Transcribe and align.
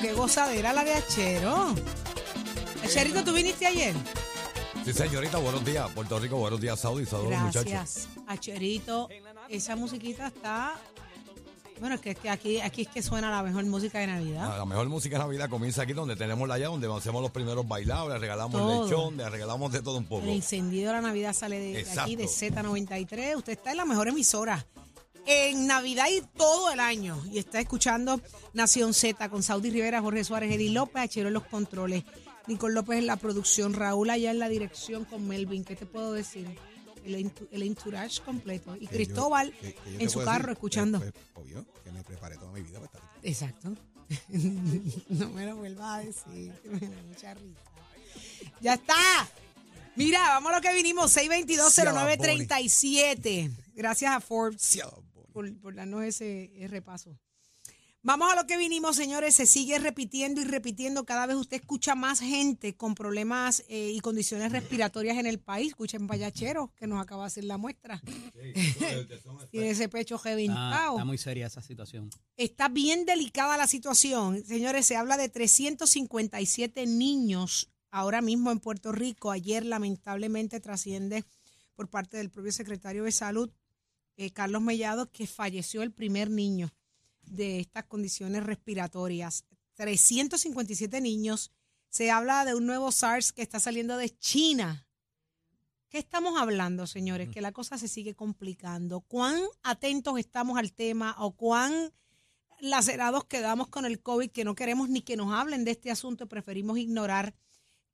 pero 0.00 0.14
qué 0.14 0.20
gozadera 0.20 0.72
la 0.72 0.84
de 0.84 0.94
Achero. 0.94 1.74
Acherito, 2.84 3.24
¿tú 3.24 3.32
viniste 3.32 3.66
ayer? 3.66 3.94
Sí, 4.84 4.92
señorita, 4.92 5.38
buenos 5.38 5.64
días. 5.64 5.88
Puerto 5.94 6.18
Rico, 6.18 6.36
buenos 6.36 6.60
días, 6.60 6.78
Saudi. 6.80 7.04
Saludos, 7.04 7.38
muchachos. 7.38 7.70
Gracias. 7.70 8.08
Acherito, 8.26 9.08
esa 9.48 9.76
musiquita 9.76 10.28
está... 10.28 10.74
Bueno, 11.80 11.94
es 11.94 12.00
que, 12.00 12.10
es 12.10 12.18
que 12.18 12.28
aquí, 12.28 12.60
aquí 12.60 12.82
es 12.82 12.88
que 12.88 13.02
suena 13.02 13.30
la 13.30 13.40
mejor 13.44 13.64
música 13.66 14.00
de 14.00 14.08
Navidad. 14.08 14.50
Ah, 14.52 14.58
La 14.58 14.64
mejor 14.64 14.88
música 14.88 15.16
de 15.16 15.22
Navidad 15.22 15.48
comienza 15.48 15.82
aquí 15.82 15.92
donde 15.92 16.16
tenemos 16.16 16.48
la 16.48 16.58
ya, 16.58 16.66
donde 16.66 16.92
hacemos 16.92 17.22
los 17.22 17.30
primeros 17.30 17.68
bailados, 17.68 18.08
le 18.12 18.18
regalamos 18.18 18.60
Todo. 18.60 18.84
lechón, 18.84 19.16
le 19.16 19.28
regalamos 19.30 19.70
de 19.70 19.80
todo 19.80 19.98
un 19.98 20.04
poco. 20.04 20.24
El 20.24 20.30
encendido 20.30 20.88
de 20.88 20.94
la 20.94 21.02
Navidad 21.02 21.32
sale 21.34 21.60
de, 21.60 21.84
de 21.84 22.00
aquí, 22.00 22.16
de 22.16 22.24
Z93. 22.24 23.36
Usted 23.36 23.52
está 23.52 23.70
en 23.70 23.76
la 23.76 23.84
mejor 23.84 24.08
emisora. 24.08 24.66
En 25.26 25.66
Navidad 25.66 26.06
y 26.10 26.22
todo 26.36 26.72
el 26.72 26.80
año. 26.80 27.22
Y 27.30 27.38
está 27.38 27.60
escuchando 27.60 28.20
Nación 28.54 28.94
Z 28.94 29.28
con 29.28 29.42
Saudi 29.42 29.70
Rivera, 29.70 30.00
Jorge 30.00 30.24
Suárez, 30.24 30.50
Eddie 30.52 30.70
López, 30.70 31.02
Achero 31.02 31.28
en 31.28 31.34
los 31.34 31.44
controles. 31.44 32.04
Nicole 32.46 32.74
López 32.74 32.98
en 32.98 33.06
la 33.06 33.16
producción, 33.16 33.74
Raúl 33.74 34.08
allá 34.08 34.30
en 34.30 34.38
la 34.38 34.48
dirección 34.48 35.04
con 35.04 35.28
Melvin. 35.28 35.64
¿Qué 35.64 35.76
te 35.76 35.84
puedo 35.86 36.12
decir? 36.12 36.46
El, 37.04 37.30
entourage 37.62 38.20
completo. 38.22 38.74
Y 38.76 38.80
Que 38.80 38.84
yo- 38.86 38.90
Cristóbal 38.90 39.52
que- 39.52 39.74
que 39.74 39.92
yo 39.92 40.00
en 40.00 40.10
su 40.10 40.18
carro 40.20 40.38
decir, 40.38 40.50
escuchando. 40.52 40.98
pues, 40.98 41.12
obvio, 41.34 41.64
que 41.84 41.92
me 41.92 42.02
preparé 42.02 42.36
toda 42.36 42.50
mi 42.52 42.62
vida 42.62 42.80
para 42.80 42.86
estar 42.86 43.02
aquí. 43.02 43.28
Exacto. 43.28 43.74
no 45.10 45.28
me 45.30 45.44
lo 45.46 45.56
vuelvas 45.56 45.96
a 45.96 45.98
decir, 46.00 46.52
que 46.62 46.68
me 46.70 46.80
da 46.80 47.02
mucha 47.02 47.34
risa. 47.34 47.60
Ya 48.60 48.74
está. 48.74 48.94
Mira, 49.96 50.20
vamos 50.28 50.52
a 50.52 50.56
lo 50.56 50.60
que 50.62 50.72
vinimos, 50.74 51.14
6220937. 51.16 53.50
Gracias 53.74 54.12
a 54.14 54.20
Forbes. 54.20 54.78
Por, 55.38 55.60
por 55.60 55.76
darnos 55.76 56.02
ese, 56.02 56.50
ese 56.56 56.66
repaso. 56.66 57.16
Vamos 58.02 58.28
a 58.32 58.34
lo 58.34 58.44
que 58.48 58.56
vinimos, 58.56 58.96
señores. 58.96 59.36
Se 59.36 59.46
sigue 59.46 59.78
repitiendo 59.78 60.40
y 60.40 60.44
repitiendo. 60.44 61.04
Cada 61.04 61.26
vez 61.26 61.36
usted 61.36 61.58
escucha 61.58 61.94
más 61.94 62.18
gente 62.18 62.76
con 62.76 62.96
problemas 62.96 63.62
eh, 63.68 63.92
y 63.94 64.00
condiciones 64.00 64.50
respiratorias 64.50 65.16
en 65.16 65.26
el 65.26 65.38
país. 65.38 65.68
Escuchen 65.68 66.08
Payachero, 66.08 66.72
que 66.74 66.88
nos 66.88 67.00
acaba 67.00 67.22
de 67.22 67.26
hacer 67.28 67.44
la 67.44 67.56
muestra. 67.56 68.02
Tiene 69.52 69.70
ese 69.70 69.88
pecho 69.88 70.16
Está, 70.16 70.30
reventado. 70.30 70.94
está 70.94 71.04
muy 71.04 71.18
seria 71.18 71.46
esa 71.46 71.62
situación. 71.62 72.10
Está 72.36 72.68
bien 72.68 73.06
delicada 73.06 73.56
la 73.56 73.68
situación. 73.68 74.44
Señores, 74.44 74.86
se 74.86 74.96
habla 74.96 75.16
de 75.16 75.28
357 75.28 76.84
niños 76.86 77.70
ahora 77.92 78.22
mismo 78.22 78.50
en 78.50 78.58
Puerto 78.58 78.90
Rico. 78.90 79.30
Ayer, 79.30 79.64
lamentablemente, 79.64 80.58
trasciende 80.58 81.24
por 81.78 81.88
parte 81.88 82.16
del 82.16 82.28
propio 82.28 82.50
secretario 82.50 83.04
de 83.04 83.12
Salud, 83.12 83.52
eh, 84.18 84.32
Carlos 84.32 84.60
Mellado, 84.60 85.10
que 85.10 85.28
falleció 85.28 85.82
el 85.82 85.92
primer 85.92 86.28
niño 86.28 86.74
de 87.22 87.60
estas 87.60 87.84
condiciones 87.84 88.42
respiratorias. 88.42 89.44
357 89.74 91.00
niños. 91.00 91.52
Se 91.88 92.10
habla 92.10 92.44
de 92.44 92.54
un 92.56 92.66
nuevo 92.66 92.90
SARS 92.90 93.32
que 93.32 93.42
está 93.42 93.60
saliendo 93.60 93.96
de 93.96 94.10
China. 94.18 94.86
¿Qué 95.88 95.98
estamos 95.98 96.38
hablando, 96.38 96.88
señores? 96.88 97.28
Que 97.28 97.40
la 97.40 97.52
cosa 97.52 97.78
se 97.78 97.86
sigue 97.86 98.14
complicando. 98.14 99.00
¿Cuán 99.02 99.40
atentos 99.62 100.18
estamos 100.18 100.58
al 100.58 100.72
tema 100.72 101.14
o 101.18 101.36
cuán 101.36 101.92
lacerados 102.60 103.24
quedamos 103.24 103.68
con 103.68 103.86
el 103.86 104.02
COVID 104.02 104.32
que 104.32 104.44
no 104.44 104.56
queremos 104.56 104.88
ni 104.88 105.00
que 105.00 105.16
nos 105.16 105.32
hablen 105.32 105.64
de 105.64 105.70
este 105.70 105.92
asunto, 105.92 106.26
preferimos 106.26 106.76
ignorar? 106.76 107.36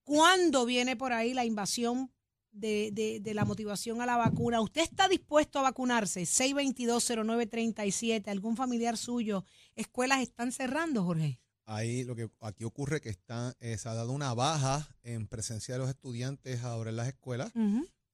¿Cuándo 0.04 0.64
viene 0.64 0.96
por 0.96 1.12
ahí 1.12 1.34
la 1.34 1.44
invasión 1.44 2.10
de, 2.54 2.90
de- 2.92 3.20
de 3.20 3.34
la 3.34 3.44
motivación 3.44 4.00
a 4.00 4.06
la 4.06 4.16
vacuna? 4.16 4.60
¿Usted 4.60 4.82
está 4.82 5.08
dispuesto 5.08 5.58
a 5.58 5.62
vacunarse? 5.62 6.22
6220937, 6.22 8.28
algún 8.28 8.56
familiar 8.56 8.96
suyo. 8.96 9.44
¿Escuelas 9.74 10.20
están 10.22 10.52
cerrando, 10.52 11.04
Jorge? 11.04 11.40
Ahí 11.66 12.04
lo 12.04 12.14
que 12.14 12.28
aquí 12.40 12.64
ocurre 12.64 13.00
que 13.00 13.08
está, 13.08 13.54
eh, 13.60 13.78
se 13.78 13.88
ha 13.88 13.94
dado 13.94 14.12
una 14.12 14.34
baja 14.34 14.86
en 15.02 15.26
presencia 15.26 15.74
de 15.74 15.78
los 15.80 15.88
estudiantes 15.88 16.62
ahora 16.62 16.90
en 16.90 16.96
las 16.96 17.08
escuelas. 17.08 17.52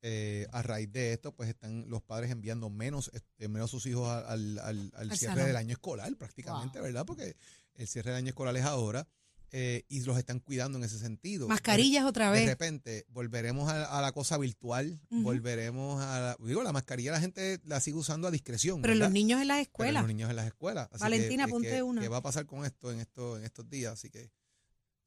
Eh, 0.03 0.47
a 0.53 0.63
raíz 0.63 0.91
de 0.93 1.13
esto, 1.13 1.35
pues 1.35 1.49
están 1.51 1.85
los 1.91 2.01
padres 2.01 2.31
enviando 2.31 2.71
menos, 2.71 3.11
este, 3.13 3.49
menos 3.49 3.69
a 3.69 3.71
sus 3.71 3.85
hijos 3.87 4.09
al, 4.09 4.25
al- 4.25 4.59
al- 4.61 4.93
al 4.95 5.11
Al 5.11 5.19
cierre 5.19 5.35
salón. 5.35 5.47
del 5.49 5.57
año 5.57 5.73
escolar, 5.73 6.17
prácticamente, 6.17 6.79
Wow. 6.79 6.87
¿verdad? 6.87 7.05
Porque 7.05 7.37
el 7.75 7.87
cierre 7.87 8.11
del 8.13 8.19
año 8.19 8.29
escolar 8.29 8.57
es 8.57 8.65
ahora 8.65 9.07
eh, 9.53 9.85
y 9.89 10.01
los 10.03 10.17
están 10.19 10.39
cuidando 10.41 10.79
en 10.79 10.85
ese 10.85 10.99
sentido. 10.99 11.49
Mascarillas 11.49 12.05
otra 12.05 12.31
De 12.31 12.41
vez. 12.41 12.49
repente 12.49 13.05
volveremos 13.09 13.69
a, 13.71 13.99
a 13.99 14.01
la 14.01 14.13
cosa 14.13 14.39
virtual, 14.39 15.01
volveremos 15.11 16.01
a 16.03 16.21
la, 16.21 16.37
digo, 16.47 16.63
la 16.63 16.73
mascarilla 16.73 17.13
la 17.13 17.21
gente 17.21 17.61
la 17.65 17.81
sigue 17.81 17.97
usando 17.99 18.29
a 18.29 18.31
discreción. 18.31 18.81
Pero 18.83 18.95
¿verdad? 18.95 19.07
los 19.07 19.13
niños 19.13 19.41
en 19.41 19.49
las 19.49 19.57
Pero 19.57 19.63
escuelas. 19.63 20.03
los 20.03 20.09
niños 20.09 20.31
en 20.31 20.37
las 20.37 20.47
escuelas. 20.47 20.89
Así 20.93 21.01
Valentina, 21.03 21.47
que, 21.47 21.51
ponte 21.51 21.69
¿qué- 21.71 21.83
una. 21.83 22.01
¿Qué 22.01 22.09
va 22.09 22.19
a 22.19 22.23
pasar 22.23 22.47
con 22.47 22.65
esto 22.65 22.93
en, 22.93 23.01
esto, 23.01 23.37
en 23.39 23.45
estos 23.45 23.69
días? 23.69 23.93
Así 23.95 24.09
que, 24.11 24.31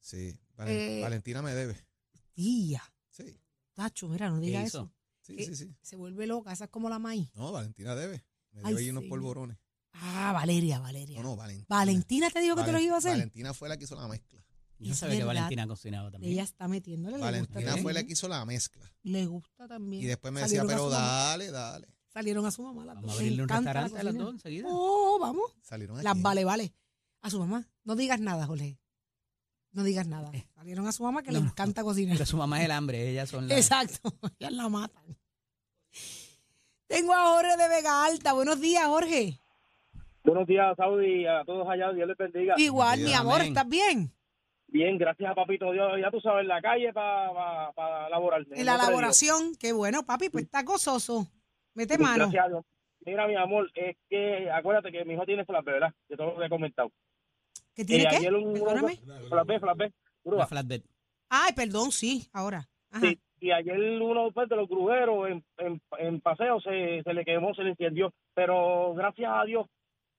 sí, 0.00 0.38
Valen- 0.56 0.68
Eh, 0.70 1.00
Valentina 1.02 1.42
me 1.42 1.52
debe. 1.54 1.76
Tía, 2.34 2.82
Sí, 3.08 3.40
Tacho, 3.74 4.08
mira, 4.08 4.28
no 4.30 4.40
¿Qué 4.40 4.46
diga 4.46 4.62
eso. 4.64 4.92
sí, 5.20 5.36
sí, 5.44 5.54
sí. 5.56 5.76
Se 5.82 5.96
vuelve 5.96 6.26
loca, 6.26 6.52
esa 6.52 6.64
es 6.64 6.70
como 6.70 6.88
la 6.88 6.98
maíz. 6.98 7.30
No, 7.34 7.50
Valentina 7.52 7.94
debe. 7.94 8.24
Me 8.52 8.60
Ay, 8.62 8.72
debe 8.74 8.80
ahí 8.84 8.90
unos 8.90 9.04
polvorones. 9.04 9.56
Ah, 9.94 10.32
Valeria, 10.32 10.78
Valeria. 10.80 11.16
No, 11.18 11.30
no, 11.30 11.36
Valentina. 11.36 11.66
Valentina 11.68 12.30
te 12.30 12.40
dijo 12.40 12.56
que 12.56 12.62
te 12.64 12.72
los 12.72 12.80
Valen- 12.80 12.84
iba 12.84 12.94
a 12.94 12.98
hacer. 12.98 13.12
Valentina 13.12 13.54
fue 13.54 13.68
la 13.68 13.76
que 13.76 13.84
hizo 13.84 13.94
la 13.96 14.08
mezcla. 14.08 14.40
Yo 14.78 14.86
no 14.88 14.92
Es 14.92 14.98
sabía 14.98 15.14
que 15.18 15.24
verdad. 15.24 15.34
Valentina 15.42 15.66
cocinaba 15.68 16.10
también. 16.10 16.32
Ella 16.32 16.42
está 16.42 16.66
metiéndole, 16.68 17.12
le 17.12 17.18
gusta 17.18 17.26
Valentina 17.30 17.60
también. 17.64 17.82
fue 17.84 17.92
la 17.94 18.02
que 18.02 18.12
hizo 18.12 18.28
la 18.28 18.44
mezcla. 18.44 18.92
Le 19.04 19.26
gusta 19.26 19.68
también. 19.68 20.02
Y 20.02 20.06
después 20.06 20.32
me 20.32 20.40
decía, 20.40 20.62
Salieron 20.62 20.70
a 20.70 20.74
pero 20.74 20.84
su 20.90 20.94
mamá. 20.94 21.06
dale, 21.28 21.50
dale. 21.52 21.88
Salieron 22.12 22.46
a 22.46 22.50
su 22.50 22.62
mamá 22.62 22.84
las 22.84 22.94
Vamos 22.96 23.10
dos. 23.10 23.12
a 23.12 23.14
Le 23.22 23.26
abrirle 23.26 23.42
un 23.44 23.50
encanta 23.50 23.72
la 23.74 23.80
restaurante 23.82 24.00
a 24.00 24.04
las 24.04 24.12
cocina. 24.12 24.24
dos 24.24 24.34
enseguida. 24.34 24.68
Oh, 24.70 25.18
vamos. 25.20 25.44
Salieron 25.62 26.02
Las 26.02 26.12
aquí. 26.12 26.22
vale, 26.22 26.44
vale. 26.44 26.74
A 27.22 27.30
su 27.30 27.38
mamá. 27.38 27.66
No 27.84 27.94
digas 27.96 28.20
nada, 28.20 28.46
Jorge. 28.46 28.78
No 29.72 29.82
digas 29.84 30.06
nada. 30.06 30.30
Eh. 30.32 30.46
Salieron 30.54 30.86
a 30.86 30.92
su 30.92 31.02
mamá 31.04 31.22
que 31.22 31.30
No, 31.30 31.38
le 31.38 31.44
no. 31.44 31.50
encanta 31.50 31.82
cocinar. 31.82 32.14
Pero 32.16 32.26
su 32.26 32.36
mamá 32.36 32.58
es 32.58 32.64
el 32.66 32.70
hambre, 32.72 33.08
ellas 33.10 33.28
son 33.30 33.48
las... 33.48 33.56
Exacto. 33.58 34.12
Ya 34.40 34.50
la 34.50 34.68
matan. 34.68 35.16
Tengo 36.86 37.14
a 37.14 37.26
Jorge 37.26 37.56
de 37.56 37.68
Vega 37.68 38.04
Alta. 38.04 38.32
Buenos 38.32 38.60
días, 38.60 38.84
Jorge. 38.86 39.40
Buenos 40.24 40.46
días, 40.46 40.74
Saudi, 40.76 41.26
a 41.26 41.44
todos 41.44 41.68
allá, 41.68 41.92
Dios 41.92 42.08
les 42.08 42.16
bendiga. 42.16 42.54
Igual, 42.56 43.00
mi 43.00 43.12
amor, 43.12 43.36
amén. 43.36 43.48
¿estás 43.48 43.68
bien? 43.68 44.10
Bien, 44.68 44.96
gracias 44.98 45.30
a 45.30 45.34
Papito 45.34 45.70
Dios, 45.70 45.92
ya 46.00 46.10
tú 46.10 46.20
sabes, 46.20 46.42
en 46.42 46.48
la 46.48 46.60
calle 46.62 46.92
para 46.92 47.32
pa, 47.32 47.72
pa 47.74 48.08
laborar. 48.08 48.44
En 48.50 48.64
la 48.66 48.74
elaboración. 48.76 49.54
Qué 49.60 49.72
bueno, 49.72 50.04
papi, 50.04 50.30
pues 50.30 50.44
está 50.44 50.62
gozoso. 50.62 51.26
Mete 51.74 51.98
mano. 51.98 52.24
Gracias 52.30 52.44
a 52.44 52.48
Dios. 52.48 52.64
Mira, 53.04 53.26
mi 53.28 53.36
amor, 53.36 53.70
es 53.74 53.96
que 54.08 54.50
acuérdate 54.50 54.90
que 54.90 55.04
mi 55.04 55.12
hijo 55.14 55.26
tiene 55.26 55.44
flash, 55.44 55.64
¿verdad? 55.64 55.92
Que 56.08 56.16
todo 56.16 56.32
lo 56.32 56.38
que 56.38 56.46
he 56.46 56.48
comentado. 56.48 56.90
¿Qué 57.74 57.84
tiene 57.84 58.04
Y 58.04 58.06
qué? 58.08 58.16
ayer 58.16 58.34
un- 58.34 58.54
Perdóname. 58.54 58.98
La 60.24 60.46
flatbed. 60.46 60.82
Ay, 61.28 61.52
perdón, 61.54 61.92
sí, 61.92 62.28
ahora. 62.32 62.66
Ajá. 62.90 63.00
Sí, 63.06 63.18
y 63.40 63.50
ayer 63.50 63.78
uno 64.00 64.30
pues, 64.32 64.48
de 64.48 64.56
los 64.56 64.68
grujeros 64.68 65.28
en, 65.28 65.44
en, 65.58 65.82
en 65.98 66.20
paseo 66.20 66.60
se, 66.60 67.02
se 67.02 67.12
le 67.12 67.24
quemó, 67.24 67.54
se 67.54 67.62
le 67.62 67.70
incendió. 67.70 68.12
Pero 68.32 68.94
gracias 68.94 69.30
a 69.34 69.44
Dios, 69.44 69.66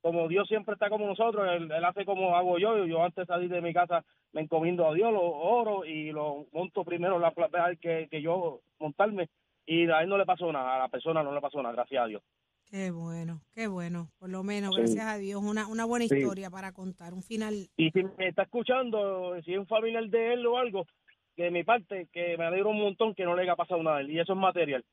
como 0.05 0.27
Dios 0.27 0.47
siempre 0.47 0.73
está 0.75 0.87
como 0.87 1.07
nosotros, 1.07 1.47
él, 1.51 1.71
él 1.71 1.83
hace 1.83 2.05
como 2.05 2.35
hago 2.35 2.59
yo. 2.59 2.85
Yo 2.85 3.03
antes 3.03 3.23
de 3.23 3.33
salir 3.33 3.49
de 3.49 3.59
mi 3.59 3.73
casa 3.73 4.05
me 4.33 4.41
encomiendo 4.41 4.87
a 4.87 4.93
Dios, 4.93 5.11
lo 5.11 5.23
oro 5.23 5.83
y 5.83 6.11
lo 6.11 6.45
monto 6.53 6.83
primero 6.83 7.17
la 7.17 7.31
B 7.31 7.77
que, 7.81 8.07
que 8.11 8.21
yo 8.21 8.61
montarme. 8.79 9.29
Y 9.65 9.89
a 9.89 10.01
él 10.03 10.09
no 10.09 10.19
le 10.19 10.25
pasó 10.27 10.51
nada, 10.51 10.75
a 10.75 10.77
la 10.77 10.89
persona 10.89 11.23
no 11.23 11.33
le 11.33 11.41
pasó 11.41 11.59
nada, 11.63 11.73
gracias 11.73 12.03
a 12.03 12.05
Dios. 12.05 12.21
Qué 12.69 12.91
bueno, 12.91 13.41
qué 13.55 13.65
bueno. 13.65 14.09
Por 14.19 14.29
lo 14.29 14.43
menos, 14.43 14.75
Sí. 14.75 14.81
gracias 14.81 15.05
a 15.07 15.17
Dios, 15.17 15.41
una, 15.43 15.67
una 15.67 15.85
buena 15.85 16.05
Sí. 16.05 16.17
historia 16.17 16.51
para 16.51 16.71
contar. 16.71 17.15
Un 17.15 17.23
final. 17.23 17.67
Y 17.75 17.89
si 17.89 18.03
me 18.03 18.27
está 18.27 18.43
escuchando, 18.43 19.41
si 19.41 19.53
es 19.53 19.57
un 19.59 19.65
familiar 19.65 20.05
de 20.07 20.33
él 20.33 20.45
o 20.45 20.59
algo, 20.59 20.85
de 21.35 21.49
mi 21.49 21.63
parte, 21.63 22.07
que 22.13 22.37
me 22.37 22.45
alegro 22.45 22.69
un 22.69 22.79
montón 22.79 23.15
que 23.15 23.23
no 23.25 23.35
le 23.35 23.41
haya 23.41 23.55
pasado 23.55 23.81
nada 23.81 23.97
a 23.97 24.01
él. 24.01 24.11
Y 24.11 24.19
eso 24.19 24.33
es 24.33 24.37
material. 24.39 24.85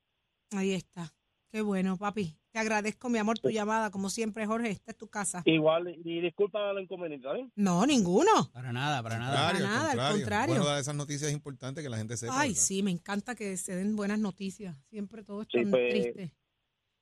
Ahí 0.56 0.72
está. 0.72 1.12
Qué 1.52 1.60
bueno, 1.60 1.98
papi. 1.98 2.34
Te 2.50 2.58
agradezco, 2.58 3.10
mi 3.10 3.18
amor, 3.18 3.38
tu 3.38 3.50
llamada. 3.50 3.90
Como 3.90 4.08
siempre, 4.08 4.46
Jorge, 4.46 4.70
esta 4.70 4.92
es 4.92 4.96
tu 4.96 5.08
casa. 5.08 5.42
Igual, 5.44 5.94
y 6.02 6.22
disculpa 6.22 6.72
la 6.72 6.80
inconveniente, 6.80 7.28
¿eh? 7.28 7.46
No, 7.56 7.84
ninguno. 7.84 8.50
Para 8.54 8.72
nada, 8.72 9.02
para 9.02 9.18
nada. 9.18 9.50
Contrario, 9.50 9.66
nada, 9.66 9.80
al 9.80 9.86
contrario. 9.88 10.16
contrario. 10.16 10.54
Bueno, 10.54 10.70
dar 10.70 10.80
esas 10.80 10.94
noticias 10.94 11.28
es 11.28 11.34
importante 11.34 11.82
que 11.82 11.90
la 11.90 11.98
gente 11.98 12.16
sepa. 12.16 12.40
Ay, 12.40 12.50
¿verdad? 12.50 12.62
sí, 12.62 12.82
me 12.82 12.90
encanta 12.90 13.34
que 13.34 13.58
se 13.58 13.76
den 13.76 13.96
buenas 13.96 14.18
noticias. 14.18 14.78
Siempre 14.88 15.24
todo 15.24 15.42
es 15.42 15.48
Sí, 15.52 15.60
tan 15.60 15.70
pues, 15.70 15.90
triste. 15.92 16.32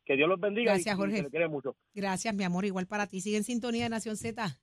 Que 0.04 0.16
Dios 0.16 0.28
los 0.28 0.40
bendiga 0.40 0.72
Gracias, 0.72 0.94
y, 0.94 0.96
y 0.96 1.00
Jorge. 1.00 1.16
se 1.18 1.22
le 1.22 1.30
quiere 1.30 1.46
mucho. 1.48 1.76
Gracias, 1.94 2.34
mi 2.34 2.42
amor. 2.42 2.64
Igual 2.64 2.88
para 2.88 3.06
ti. 3.06 3.20
Sigue 3.20 3.36
en 3.36 3.44
sintonía 3.44 3.84
de 3.84 3.90
Nación 3.90 4.16
Z. 4.16 4.60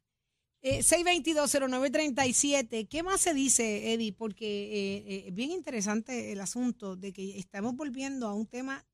Eh, 0.63 0.79
622-0937. 0.79 2.89
¿Qué 2.89 3.03
más 3.03 3.21
se 3.21 3.33
dice, 3.33 3.93
Eddie? 3.93 4.11
Porque 4.11 4.45
eh, 4.45 4.97
eh, 5.07 5.23
es 5.27 5.33
bien 5.33 5.51
interesante 5.51 6.33
el 6.33 6.41
asunto 6.41 6.97
de 6.97 7.13
que 7.13 7.39
estamos 7.39 7.73
volviendo 7.75 8.27
a 8.27 8.33
un 8.33 8.47
tema 8.47 8.85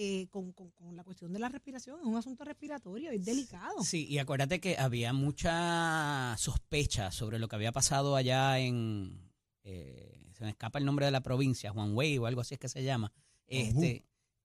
eh, 0.00 0.28
con, 0.30 0.52
con- 0.52 0.70
con 0.70 0.94
la 0.96 1.02
cuestión 1.02 1.32
de 1.32 1.40
la 1.40 1.48
respiración. 1.48 1.98
Es 2.00 2.06
un 2.06 2.16
asunto 2.16 2.44
respiratorio, 2.44 3.10
es 3.10 3.24
delicado. 3.24 3.82
Sí, 3.82 4.06
y 4.08 4.18
acuérdate 4.18 4.60
que 4.60 4.78
había 4.78 5.12
mucha 5.12 6.36
sospecha 6.38 7.10
sobre 7.10 7.38
lo 7.40 7.48
que 7.48 7.56
había 7.56 7.72
pasado 7.72 8.14
allá 8.14 8.60
en... 8.60 9.28
eh, 9.64 10.14
se 10.34 10.44
me 10.44 10.50
escapa 10.50 10.78
el 10.78 10.84
nombre 10.84 11.04
de 11.06 11.10
la 11.10 11.20
provincia, 11.22 11.72
Juan 11.72 11.96
Wei 11.96 12.16
o 12.16 12.26
algo 12.26 12.40
así 12.42 12.54
es 12.54 12.60
que 12.60 12.68
se 12.68 12.84
llama. 12.84 13.12
Este, 13.48 14.04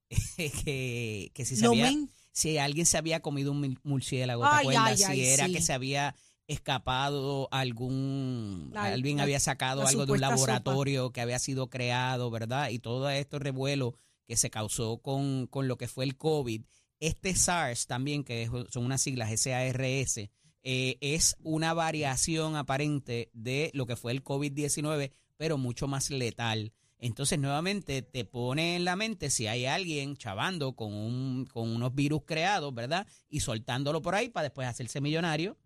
que, 0.65 1.31
que 1.33 1.45
si, 1.45 1.55
se 1.55 1.65
había- 1.67 1.91
si 2.31 2.57
alguien 2.57 2.85
se 2.87 2.97
había 2.97 3.19
comido 3.21 3.51
un 3.51 3.79
murciélago, 3.83 4.41
¿te 4.43 4.49
Ay, 4.51 4.59
acuerdas? 4.61 4.83
ay, 4.87 4.97
si 4.97 5.03
ay, 5.03 5.21
era 5.21 5.45
sí. 5.45 5.53
que 5.53 5.61
se 5.61 5.71
había 5.73 6.15
escapado 6.47 7.47
algún, 7.51 8.71
La- 8.73 8.85
alguien 8.85 9.17
la- 9.17 9.23
había 9.23 9.39
sacado 9.39 9.85
algo 9.85 10.05
de 10.05 10.13
un 10.13 10.17
sopa. 10.19 10.29
laboratorio 10.31 11.11
que 11.11 11.21
había 11.21 11.37
sido 11.39 11.69
creado, 11.69 12.31
¿verdad? 12.31 12.69
Y 12.69 12.79
todo 12.79 13.09
esto 13.09 13.37
revuelo 13.39 13.93
que 14.25 14.37
se 14.37 14.49
causó 14.49 14.97
con, 14.99 15.47
con 15.47 15.67
lo 15.67 15.77
que 15.77 15.87
fue 15.87 16.05
el 16.05 16.17
COVID. 16.17 16.63
Este 16.99 17.35
SARS 17.35 17.87
también, 17.87 18.23
que 18.23 18.49
son 18.69 18.85
unas 18.85 19.01
siglas 19.01 19.29
SARS, 19.39 20.29
eh, 20.65 20.97
es 21.01 21.35
una 21.43 21.73
variación 21.73 22.55
aparente 22.55 23.29
de 23.33 23.69
lo 23.73 23.85
que 23.85 23.97
fue 23.97 24.13
el 24.13 24.23
COVID-19, 24.23 25.11
pero 25.35 25.57
mucho 25.57 25.87
más 25.87 26.09
letal. 26.09 26.71
Entonces, 26.99 27.37
nuevamente, 27.37 28.01
te 28.01 28.23
pone 28.23 28.77
en 28.77 28.85
la 28.85 28.95
mente 28.95 29.29
si 29.29 29.47
hay 29.47 29.65
alguien 29.65 30.15
chavando 30.15 30.73
con, 30.73 30.93
un, 30.93 31.45
con 31.51 31.69
unos 31.69 31.93
virus 31.93 32.21
creados, 32.25 32.73
¿verdad? 32.73 33.05
Y 33.29 33.41
soltándolo 33.41 34.01
por 34.01 34.15
ahí 34.15 34.29
para 34.29 34.45
después 34.45 34.69
hacerse 34.69 35.01
millonario, 35.01 35.57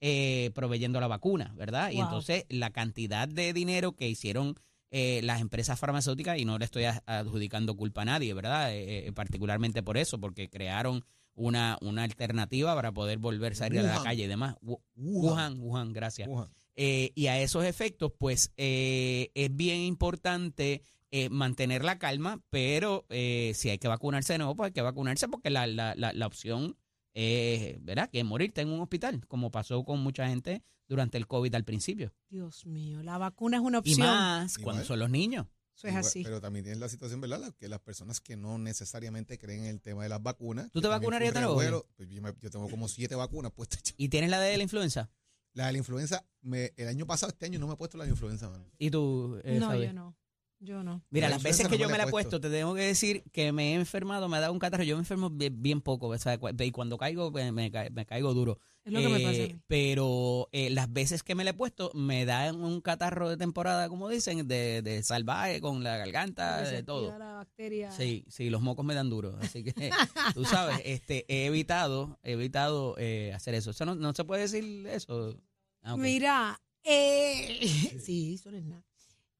eh, 0.00 0.52
proveyendo 0.54 0.98
la 0.98 1.06
vacuna, 1.06 1.52
¿verdad? 1.54 1.90
Y 1.90 2.00
entonces, 2.00 2.46
la 2.48 2.70
cantidad 2.70 3.28
de 3.28 3.52
dinero 3.52 3.92
que 3.92 4.08
hicieron 4.08 4.58
eh, 4.90 5.20
las 5.24 5.40
empresas 5.40 5.78
farmacéuticas, 5.78 6.38
y 6.38 6.44
no 6.44 6.58
le 6.58 6.64
estoy 6.64 6.84
adjudicando 6.84 7.76
culpa 7.76 8.02
a 8.02 8.04
nadie, 8.06 8.32
¿verdad? 8.34 8.72
Eh, 8.74 9.06
eh, 9.08 9.12
particularmente 9.12 9.82
por 9.82 9.96
eso, 9.98 10.18
porque 10.20 10.48
crearon 10.48 11.04
una, 11.34 11.76
una 11.82 12.02
alternativa 12.04 12.74
para 12.74 12.92
poder 12.92 13.18
volver 13.18 13.52
a 13.52 13.56
salir 13.56 13.80
a 13.80 13.82
la 13.82 13.92
Wuhan. 13.94 14.04
calle 14.04 14.24
y 14.24 14.26
demás. 14.26 14.56
Wu- 14.62 14.80
Wuhan. 14.96 15.24
Wuhan, 15.58 15.60
Wuhan, 15.60 15.92
gracias. 15.92 16.28
Wuhan. 16.28 16.48
Eh, 16.76 17.12
y 17.14 17.26
a 17.28 17.40
esos 17.40 17.64
efectos, 17.64 18.12
pues 18.18 18.52
eh, 18.56 19.30
es 19.34 19.54
bien 19.54 19.80
importante 19.80 20.82
eh, 21.10 21.28
mantener 21.30 21.84
la 21.84 21.98
calma, 21.98 22.42
pero 22.50 23.06
eh, 23.08 23.52
si 23.54 23.70
hay 23.70 23.78
que 23.78 23.88
vacunarse 23.88 24.34
de 24.34 24.38
nuevo, 24.38 24.56
pues 24.56 24.68
hay 24.68 24.72
que 24.72 24.82
vacunarse 24.82 25.28
porque 25.28 25.50
la, 25.50 25.66
la, 25.66 25.94
la, 25.94 26.12
la 26.12 26.26
opción 26.26 26.76
es, 27.18 27.82
¿verdad? 27.84 28.10
Que 28.10 28.22
morirte 28.24 28.60
en 28.60 28.68
un 28.68 28.80
hospital, 28.80 29.26
como 29.26 29.50
pasó 29.50 29.82
con 29.84 30.00
mucha 30.00 30.28
gente 30.28 30.62
durante 30.86 31.16
el 31.18 31.26
COVID 31.26 31.54
al 31.54 31.64
principio. 31.64 32.12
Dios 32.28 32.66
mío, 32.66 33.02
la 33.02 33.16
vacuna 33.18 33.56
es 33.56 33.62
una 33.62 33.78
Y 33.78 33.80
opción. 33.80 34.00
más 34.06 34.58
cuando 34.58 34.84
son 34.84 34.98
los 34.98 35.08
niños. 35.10 35.46
Eso 35.74 35.88
es 35.88 35.92
Igual, 35.92 36.06
así. 36.06 36.22
Pero 36.24 36.40
también 36.40 36.64
tienes 36.64 36.78
la 36.80 36.88
situación, 36.88 37.20
¿verdad? 37.20 37.40
La- 37.40 37.52
Que 37.52 37.68
las 37.68 37.80
personas 37.80 38.20
que 38.20 38.36
no 38.36 38.58
necesariamente 38.58 39.38
creen 39.38 39.60
en 39.64 39.66
el 39.70 39.80
tema 39.80 40.02
de 40.02 40.08
las 40.08 40.22
vacunas. 40.22 40.70
¿Tú 40.72 40.80
te 40.80 40.88
vacunarías 40.88 41.34
de 41.34 41.40
nuevo, 41.40 41.86
pues 41.96 42.08
yo, 42.08 42.50
tengo 42.50 42.68
como 42.68 42.86
siete 42.88 43.14
vacunas 43.14 43.52
puestas. 43.52 43.82
¿Y 43.96 44.08
tienes 44.08 44.30
la 44.30 44.38
de 44.40 44.56
la 44.56 44.62
influenza? 44.62 45.10
La 45.54 45.66
de 45.66 45.72
la 45.72 45.78
influenza, 45.78 46.24
me, 46.42 46.72
el 46.76 46.88
año 46.88 47.06
pasado, 47.06 47.32
este 47.32 47.46
año 47.46 47.58
no 47.58 47.66
me 47.66 47.74
he 47.74 47.76
puesto 47.76 47.96
la 47.96 48.04
de 48.04 48.10
influenza, 48.10 48.48
mano. 48.50 48.66
¿Y 48.78 48.90
tú, 48.90 49.40
eh, 49.42 49.58
no, 49.58 49.74
yo 49.74 49.92
no. 49.94 50.14
Yo 50.58 50.82
no. 50.82 51.02
Mira, 51.10 51.28
La 51.28 51.34
las 51.36 51.42
veces 51.42 51.68
que 51.68 51.76
no 51.76 51.82
yo 51.84 51.88
me 51.90 51.98
la 51.98 52.04
he 52.04 52.10
puesto, 52.10 52.30
puesto. 52.30 52.48
te 52.48 52.50
tengo 52.56 52.74
que 52.74 52.80
decir 52.82 53.22
que 53.30 53.52
me 53.52 53.72
he 53.72 53.74
enfermado, 53.74 54.26
me 54.28 54.38
ha 54.38 54.40
dado 54.40 54.52
un 54.54 54.58
catarro. 54.58 54.84
Yo 54.84 54.96
me 54.96 55.00
enfermo 55.00 55.28
bien, 55.28 55.60
bien 55.62 55.80
poco, 55.82 56.08
o 56.08 56.18
sea, 56.18 56.38
y 56.58 56.70
cuando 56.70 56.96
caigo, 56.96 57.30
me, 57.30 57.52
me 57.52 57.70
ca- 57.70 57.90
me 57.92 58.06
caigo 58.06 58.32
duro. 58.32 58.58
Es 58.82 58.92
lo 58.92 59.00
que 59.00 59.08
me 59.08 59.20
pasa. 59.20 59.38
Eh. 59.42 59.58
Pero 59.66 60.48
eh, 60.52 60.70
las 60.70 60.90
veces 60.92 61.22
que 61.22 61.34
me 61.34 61.44
la 61.44 61.50
he 61.50 61.54
puesto, 61.54 61.90
me 61.92 62.24
dan 62.24 62.62
un 62.62 62.80
catarro 62.80 63.28
de 63.28 63.36
temporada, 63.36 63.88
como 63.90 64.08
dicen, 64.08 64.48
de, 64.48 64.80
de 64.80 65.02
salvaje, 65.02 65.60
con 65.60 65.82
la 65.84 65.96
garganta, 65.98 66.62
de 66.62 66.82
todo. 66.82 67.08
activa 67.10 67.18
La 67.26 67.32
bacteria. 67.34 67.90
Sí, 67.90 68.24
sí, 68.28 68.48
los 68.48 68.62
mocos 68.62 68.84
me 68.86 68.94
dan 68.94 69.10
duro. 69.10 69.36
Así 69.42 69.62
que, 69.64 69.72
tú 70.34 70.44
sabes, 70.44 70.80
este, 70.84 71.26
he 71.28 71.46
evitado, 71.46 72.18
he 72.22 72.32
evitado 72.32 72.94
eh, 72.96 73.32
hacer 73.34 73.54
eso. 73.54 73.72
Eso 73.72 73.84
no, 73.84 73.94
no 73.94 74.14
se 74.14 74.24
puede 74.24 74.42
decir 74.42 74.86
eso. 74.86 75.36
Ah. 75.82 75.96
Mira, 75.96 76.62
eh, 76.84 77.58
sí, 78.00 78.34
eso 78.34 78.50
no 78.52 78.56
es 78.56 78.64
nada. 78.64 78.85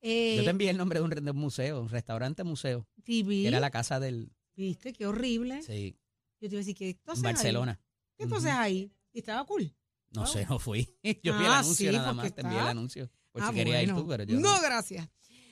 Eh, 0.08 0.36
Yo 0.36 0.44
te 0.44 0.50
envié 0.50 0.70
el 0.70 0.76
nombre 0.76 1.00
de 1.00 1.04
un, 1.04 1.10
re- 1.10 1.20
de 1.20 1.30
un 1.32 1.36
museo, 1.36 1.80
un 1.82 1.88
restaurante 1.88 2.44
museo, 2.44 2.86
TV, 3.04 3.42
que 3.42 3.48
era 3.48 3.58
la 3.58 3.70
casa 3.72 3.98
del, 3.98 4.30
¿Viste? 4.54 4.92
Qué 4.92 5.04
horrible. 5.06 5.62
sí, 5.62 5.98
Yo 6.40 6.48
te 6.48 6.54
iba 6.54 6.58
a 6.58 6.62
decir 6.64 6.76
que 6.76 6.90
esto 6.90 7.12
en 7.14 7.22
Barcelona. 7.22 7.80
¿Qué 8.16 8.22
entonces 8.24 8.52
Ujú. 8.52 8.60
ahí? 8.60 8.92
Y 9.12 9.18
estaba 9.18 9.44
cool. 9.46 9.74
No 10.12 10.24
sé, 10.26 10.46
no 10.46 10.58
fui. 10.60 10.96
Yo 11.24 11.36
vi 11.36 11.44
el 11.44 11.50
Ah, 11.50 11.58
anuncio 11.58 11.90
sí, 11.90 11.96
nada 11.96 12.08
porque 12.14 12.22
más, 12.28 12.34
te 12.34 12.40
envié 12.42 12.56
el 12.56 12.60
está- 12.62 12.70
anuncio. 12.70 13.10
Por 13.32 13.42
Ah, 13.42 13.48
si 13.48 13.54
quería 13.54 13.82
ir 13.82 13.88
bueno. 13.88 14.02
tú, 14.02 14.08
pero 14.08 14.22
yo 14.24 14.38
no. 14.40 14.54
no. 14.54 14.62
gracias. 14.62 15.08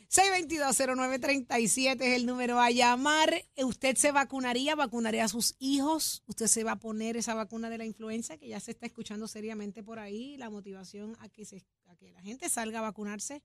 622-0937 0.09 2.01
es 2.03 2.17
el 2.17 2.25
número 2.27 2.61
a 2.61 2.71
llamar. 2.71 3.35
¿Usted 3.57 3.97
se 3.97 4.13
vacunaría? 4.13 4.75
¿Vacunaría 4.75 5.25
a 5.25 5.29
sus 5.29 5.55
hijos? 5.59 6.23
¿Usted 6.27 6.47
se 6.47 6.65
va 6.65 6.73
a 6.73 6.79
poner 6.79 7.17
esa 7.17 7.35
vacuna 7.35 7.69
de 7.71 7.79
la 7.79 7.85
influenza 7.85 8.37
que 8.39 8.49
ya 8.49 8.61
se 8.61 8.71
está 8.71 8.87
escuchando 8.87 9.27
seriamente 9.29 9.83
por 9.83 9.99
ahí? 9.99 10.37
La 10.37 10.51
motivación 10.51 11.17
a 11.21 11.29
que, 11.29 11.45
se, 11.45 11.65
a 11.87 11.97
que 11.97 12.13
la 12.13 12.21
gente 12.23 12.49
salga 12.49 12.79
a 12.79 12.83
vacunarse. 12.83 13.43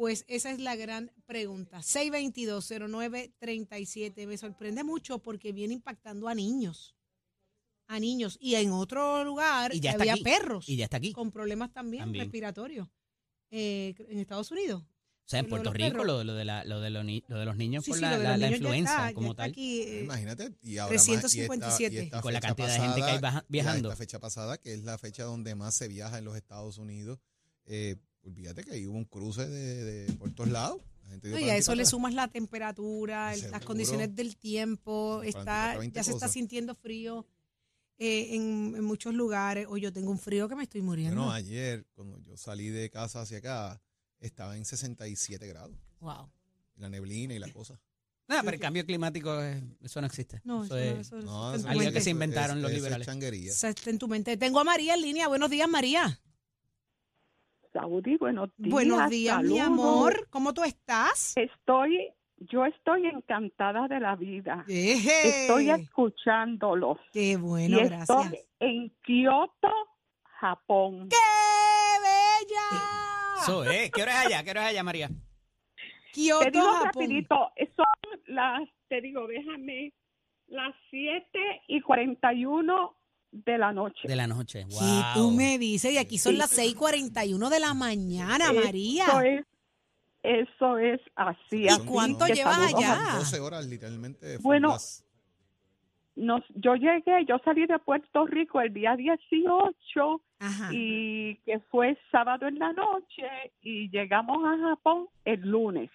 Pues 0.00 0.24
esa 0.28 0.50
es 0.50 0.58
la 0.60 0.76
gran 0.76 1.12
pregunta. 1.26 1.80
622-0937. 1.82 4.26
Me 4.26 4.38
sorprende 4.38 4.82
mucho 4.82 5.18
porque 5.18 5.52
viene 5.52 5.74
impactando 5.74 6.26
a 6.28 6.34
niños. 6.34 6.96
A 7.86 8.00
niños. 8.00 8.38
Y 8.40 8.54
en 8.54 8.70
otro 8.72 9.22
lugar 9.24 9.74
Y 9.74 9.80
ya 9.80 9.90
está 9.90 10.04
había 10.04 10.14
aquí. 10.14 10.22
perros 10.22 10.66
Y 10.70 10.76
ya 10.76 10.84
está 10.84 10.96
aquí. 10.96 11.12
con 11.12 11.30
problemas 11.30 11.70
también, 11.74 12.04
También. 12.04 12.24
respiratorios 12.24 12.88
eh, 13.50 13.94
en 14.08 14.18
Estados 14.18 14.50
Unidos. 14.50 14.82
O 14.82 14.86
sea, 15.30 15.40
en 15.40 15.48
Puerto 15.50 15.70
Rico, 15.72 16.02
lo, 16.02 16.24
lo 16.24 16.32
de 16.34 16.46
la, 16.46 16.64
lo, 16.64 16.80
de 16.80 16.88
los 16.88 17.04
ni- 17.04 17.22
lo 17.28 17.38
de 17.38 17.44
los 17.44 17.56
niños 17.58 17.84
Sí, 17.84 17.90
por 17.90 17.98
sí, 17.98 18.02
la, 18.02 18.12
lo 18.12 18.16
de 18.18 18.24
la- 18.24 18.30
los 18.30 18.40
la 18.40 18.46
niños 18.46 18.60
ya 18.60 18.66
influenza 18.68 18.92
está, 19.08 19.14
como 19.14 19.30
está 19.32 19.42
tal. 19.42 19.50
aquí, 19.50 19.82
eh, 19.82 20.00
Imagínate. 20.04 20.54
Y 20.62 20.78
ahora 20.78 20.94
más, 20.96 21.08
y 21.08 21.12
esta- 21.12 21.20
357. 21.28 21.94
y 21.94 21.98
esta 21.98 22.22
Con 22.22 22.32
la 22.32 22.40
cantidad 22.40 22.68
de 22.68 22.80
gente 22.80 23.00
que 23.02 23.06
hay 23.06 23.20
viajando. 23.48 23.88
Esta 23.90 23.96
fecha 23.98 24.18
pasada, 24.18 24.56
que 24.56 24.72
es 24.72 24.82
la 24.82 24.96
fecha 24.96 25.24
donde 25.24 25.54
más 25.54 25.74
se 25.74 25.88
viaja 25.88 26.16
en 26.18 26.24
los 26.24 26.36
Estados 26.36 26.78
Unidos. 26.78 27.18
Eh, 27.66 27.96
olvídate 28.24 28.64
que 28.64 28.72
ahí 28.72 28.86
hubo 28.86 28.96
un 28.98 29.04
cruce 29.04 29.48
de, 29.48 29.84
de 29.84 30.12
por 30.14 30.30
todos 30.32 30.50
lados. 30.50 30.80
No, 31.22 31.38
y 31.40 31.50
a 31.50 31.56
eso 31.56 31.74
le 31.74 31.84
sumas 31.86 32.14
la 32.14 32.28
temperatura, 32.28 33.34
el- 33.34 33.50
las 33.50 33.64
condiciones 33.64 34.14
del 34.14 34.36
tiempo, 34.36 35.22
está, 35.24 35.44
para 35.44 35.78
20 35.78 35.96
ya 35.96 36.04
se 36.04 36.12
está 36.12 36.26
sintiendo 36.28 36.74
frío 36.76 37.26
eh, 37.98 38.36
en, 38.36 38.74
en 38.76 38.84
muchos 38.84 39.12
lugares. 39.14 39.66
O 39.68 39.76
yo 39.76 39.92
tengo 39.92 40.10
un 40.10 40.18
frío 40.18 40.48
que 40.48 40.54
me 40.54 40.62
estoy 40.62 40.82
muriendo. 40.82 41.16
Bueno, 41.16 41.32
ayer, 41.32 41.84
cuando 41.94 42.18
yo 42.20 42.36
salí 42.36 42.68
de 42.68 42.88
casa 42.90 43.22
hacia 43.22 43.38
acá, 43.38 43.82
estaba 44.20 44.56
en 44.56 44.64
67 44.64 45.46
grados. 45.48 45.76
wow. 46.00 46.30
La 46.76 46.88
neblina 46.88 47.34
y 47.34 47.38
la 47.38 47.52
cosa. 47.52 47.74
No, 48.26 48.36
pero 48.42 48.54
el 48.54 48.60
cambio 48.60 48.86
climático, 48.86 49.38
eh, 49.42 49.60
eso 49.82 50.00
no 50.00 50.06
existe. 50.06 50.40
No, 50.44 50.64
Eso 50.64 50.76
eso, 50.78 50.94
no, 50.94 51.00
es- 51.00 51.06
eso- 51.06 51.18
eso 51.18 51.26
No, 51.26 51.54
eso- 51.54 51.68
Algo 51.68 51.92
que 51.92 52.00
se 52.00 52.10
inventaron 52.10 52.62
los 52.62 52.70
liberales. 52.72 53.06
está 53.68 53.90
en 53.90 53.98
tu 53.98 54.06
mente. 54.08 54.36
Tengo 54.38 54.60
a 54.60 54.64
María 54.64 54.94
en 54.94 55.02
línea. 55.02 55.26
Buenos 55.28 55.50
días, 55.50 55.68
María. 55.68 56.18
Saudi, 57.72 58.16
buenos 58.16 58.50
días. 58.56 58.70
Buenos 58.72 59.10
días, 59.10 59.42
mi 59.42 59.58
saludos. 59.58 59.66
amor. 59.66 60.28
¿Cómo 60.30 60.52
tú 60.52 60.64
estás? 60.64 61.34
Estoy, 61.36 62.08
yo 62.38 62.64
estoy 62.66 63.06
encantada 63.06 63.86
de 63.86 64.00
la 64.00 64.16
vida. 64.16 64.64
Eje. 64.68 65.42
Estoy 65.42 65.70
escuchándolos. 65.70 66.98
Qué 67.12 67.36
bueno, 67.36 67.78
y 67.78 67.84
gracias. 67.84 68.24
estoy 68.24 68.38
en 68.60 68.90
Kioto, 69.02 69.68
Japón. 70.40 71.08
¡Qué 71.10 71.16
bella! 72.02 73.42
Eso 73.42 73.64
es. 73.64 73.90
¿Qué 73.92 74.02
hora 74.02 74.12
es 74.22 74.26
allá? 74.26 74.42
¿Qué 74.42 74.50
hora 74.50 74.62
es 74.64 74.68
allá, 74.70 74.82
María? 74.82 75.10
Kioto, 76.12 76.44
Te 76.44 76.50
digo 76.50 76.64
Japón. 76.66 76.84
rapidito, 76.92 77.52
son 77.76 78.20
las, 78.26 78.68
te 78.88 79.00
digo, 79.00 79.26
déjame, 79.28 79.92
las 80.48 80.74
7 80.90 81.62
y 81.68 81.80
41 81.80 82.96
de 83.32 83.58
la 83.58 83.72
noche. 83.72 84.08
De 84.08 84.16
la 84.16 84.26
noche. 84.26 84.66
¿Qué 84.68 84.74
Wow. 84.74 85.14
tú 85.14 85.30
me 85.30 85.58
dices? 85.58 85.92
Y 85.92 85.98
aquí 85.98 86.18
son 86.18 86.32
Sí. 86.32 86.38
las 86.38 86.50
6:41 86.50 87.48
de 87.50 87.60
la 87.60 87.74
mañana, 87.74 88.46
Eso 88.46 88.54
María. 88.54 89.04
es, 89.24 89.46
eso 90.22 90.78
es 90.78 91.00
así. 91.14 91.62
¿Y 91.64 91.68
así 91.68 91.86
cuánto 91.86 92.26
que 92.26 92.34
llevas 92.34 92.74
allá? 92.74 92.98
12 93.18 93.40
horas 93.40 93.66
literalmente. 93.66 94.38
Bueno, 94.38 94.70
las- 94.70 95.04
Nos, 96.16 96.42
yo 96.54 96.74
llegué, 96.74 97.24
yo 97.26 97.38
salí 97.44 97.66
de 97.66 97.78
Puerto 97.78 98.26
Rico 98.26 98.60
el 98.60 98.74
día 98.74 98.94
18 98.94 100.20
Ajá. 100.40 100.68
y 100.72 101.36
que 101.46 101.60
fue 101.70 101.96
sábado 102.10 102.46
en 102.46 102.58
la 102.58 102.72
noche 102.74 103.22
y 103.62 103.88
llegamos 103.90 104.36
a 104.44 104.58
Japón 104.58 105.06
el 105.24 105.40
lunes. 105.48 105.88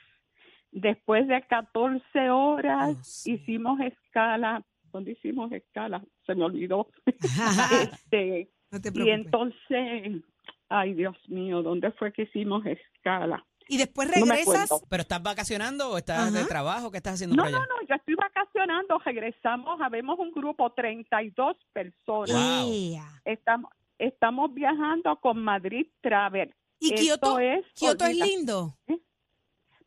Después 0.72 1.28
de 1.28 1.42
14 1.46 2.30
horas 2.32 3.24
mío. 3.28 3.36
hicimos 3.36 3.80
escala, 3.82 4.64
¿dónde 4.96 5.12
hicimos 5.12 5.52
escala? 5.52 6.04
Se 6.26 6.36
me 6.36 6.46
olvidó. 6.46 6.88
este, 7.82 8.50
no 8.72 8.82
te 8.82 8.92
y 8.94 9.10
entonces, 9.10 10.24
ay 10.70 10.94
Dios 10.94 11.18
mío, 11.28 11.62
¿dónde 11.62 11.92
fue 11.92 12.12
que 12.12 12.24
hicimos 12.24 12.66
escala? 12.66 13.46
y 13.68 13.78
después 13.78 14.10
regresas. 14.10 14.70
¿Pero 14.90 15.02
estás 15.02 15.22
vacacionando 15.24 15.90
o 15.90 15.98
estás 15.98 16.32
de 16.34 16.46
trabajo? 16.46 16.92
¿Qué 16.92 16.98
estás 16.98 17.16
haciendo 17.16 17.36
No, 17.36 17.44
por 17.44 17.48
allá? 17.50 17.60
no, 17.60 17.66
no, 17.66 17.88
yo 17.88 17.96
estoy 17.96 18.16
vacacionando, 18.16 19.00
regresamos, 19.00 19.82
habemos 19.82 20.20
un 20.20 20.32
grupo, 20.32 20.72
32 20.72 21.58
personas. 21.74 22.64
Wow. 22.64 22.72
Ea. 22.72 23.22
Estamos, 23.26 23.72
estamos 23.98 24.54
viajando 24.54 25.16
con 25.18 25.44
Madrid 25.44 25.88
Travel. 26.02 26.54
Y 26.80 26.94
Esto 26.94 27.02
Kioto, 27.02 27.40
es, 27.40 27.66
Kioto 27.74 28.06
es 28.06 28.18
lindo. 28.18 28.76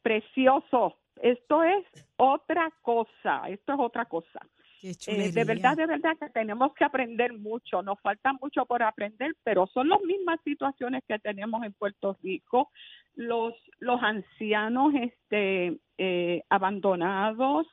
precioso. 0.02 0.96
Esto 1.22 1.64
es 1.64 1.84
otra 2.16 2.72
cosa, 2.82 3.48
esto 3.48 3.72
es 3.72 3.78
otra 3.80 4.04
cosa. 4.06 4.40
Qué 4.80 4.90
Eh, 4.90 5.32
de 5.32 5.44
verdad, 5.44 5.76
de 5.76 5.86
verdad 5.86 6.16
que 6.20 6.30
tenemos 6.30 6.72
que 6.74 6.84
aprender 6.84 7.32
mucho, 7.32 7.82
nos 7.82 8.00
falta 8.00 8.32
mucho 8.34 8.64
por 8.66 8.82
aprender, 8.82 9.34
pero 9.42 9.66
son 9.66 9.88
las 9.88 10.00
mismas 10.02 10.38
situaciones 10.44 11.02
que 11.08 11.18
tenemos 11.18 11.62
en 11.64 11.72
Puerto 11.72 12.16
Rico. 12.22 12.70
Los, 13.14 13.54
los 13.80 14.00
ancianos 14.02 14.92
este, 14.94 15.78
eh, 15.98 16.42
abandonados, 16.48 17.66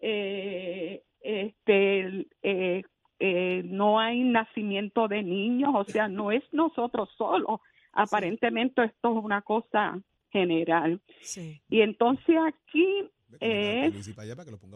eh, 0.00 1.02
este, 1.20 2.26
eh, 2.42 2.82
eh, 3.18 3.62
no 3.64 3.98
hay 3.98 4.22
nacimiento 4.22 5.08
de 5.08 5.22
niños, 5.22 5.70
o 5.74 5.84
sea, 5.84 6.08
no 6.08 6.30
es 6.30 6.42
nosotros 6.52 7.08
solos. 7.16 7.60
Aparentemente 7.92 8.84
esto 8.84 9.18
es 9.18 9.24
una 9.24 9.40
cosa 9.42 9.98
general. 10.30 11.00
Sí. 11.22 11.60
Y 11.68 11.80
entonces 11.80 12.36
aquí 12.46 13.08
es 13.40 13.94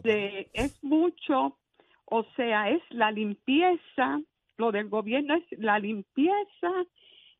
de- 0.01 0.49
es 0.53 0.83
mucho, 0.83 1.57
o 2.11 2.25
sea, 2.35 2.69
es 2.69 2.81
la 2.89 3.11
limpieza, 3.11 4.21
lo 4.57 4.71
del 4.71 4.89
gobierno 4.89 5.35
es 5.35 5.59
la 5.59 5.79
limpieza 5.79 6.71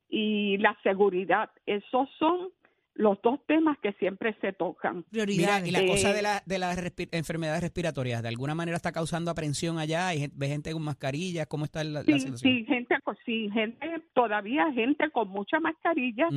y 0.10 0.58
la 0.58 0.78
seguridad. 0.84 1.50
Esos 1.66 2.10
son 2.18 2.50
los 2.96 3.22
dos 3.22 3.40
temas 3.46 3.78
que 3.80 3.94
siempre 3.94 4.36
se 4.42 4.52
tocan. 4.52 5.06
Mira, 5.12 5.66
y 5.66 5.72
la 5.72 5.86
cosa 5.86 6.12
Eh, 6.12 6.14
de, 6.16 6.22
la- 6.22 6.44
de 6.46 6.60
las 6.60 6.78
respi- 6.78 7.08
enfermedades 7.14 7.62
respiratorias, 7.62 8.22
¿de 8.22 8.28
alguna 8.28 8.56
manera 8.56 8.76
está 8.76 8.92
causando 8.92 9.32
aprensión 9.32 9.78
allá? 9.80 10.08
¿Hay 10.10 10.20
gen- 10.20 10.32
ve 10.36 10.48
gente 10.50 10.72
con 10.74 10.84
mascarillas? 10.84 11.48
¿Cómo 11.48 11.64
está 11.66 11.84
la, 11.84 12.00
la 12.00 12.06
Sí, 12.06 12.20
situación? 12.20 12.54
sí, 12.58 12.66
gente, 12.66 12.96
con- 13.04 13.18
sí, 13.26 13.50
gente, 13.54 14.02
todavía 14.14 14.72
gente 14.74 15.10
con 15.12 15.30
mucha 15.30 15.60
mascarilla. 15.62 16.28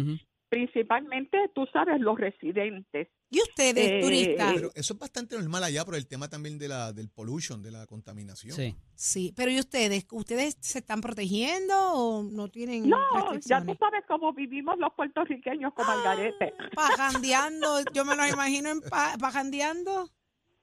Principalmente, 0.53 1.39
tú 1.55 1.65
sabes, 1.73 1.99
los 1.99 2.19
residentes. 2.19 3.09
¿Y 3.31 3.41
ustedes, 3.41 3.91
Eh, 3.91 4.01
turistas? 4.03 4.53
Pero 4.55 4.71
eso 4.75 4.93
es 4.93 4.99
bastante 4.99 5.35
normal 5.35 5.65
allá 5.65 5.83
por 5.87 5.95
el 5.95 6.07
tema 6.07 6.29
también 6.29 6.59
de 6.59 6.69
la, 6.69 6.93
del 6.93 7.09
pollution, 7.09 7.63
de 7.63 7.71
la 7.71 7.87
contaminación. 7.87 8.53
Sí. 8.55 8.77
Sí, 8.95 9.33
pero 9.35 9.51
¿y 9.51 9.59
ustedes? 9.59 10.07
¿Ustedes 10.13 10.59
se 10.61 10.81
están 10.81 11.01
protegiendo 11.01 11.75
o 11.95 12.23
no 12.23 12.49
tienen 12.49 12.87
No, 12.87 12.99
ya 13.47 13.65
tú 13.65 13.75
sabes 13.81 14.05
cómo 14.07 14.35
vivimos 14.35 14.79
los 14.79 14.93
puertorriqueños 14.95 15.73
con 15.73 15.87
Margarete. 15.87 16.53
Pajandeando, 16.75 17.81
yo 17.95 18.05
me 18.05 18.15
los 18.15 18.31
imagino 18.31 18.69
en 18.71 18.81
pa- 18.83 19.17
pajandeando 19.19 20.11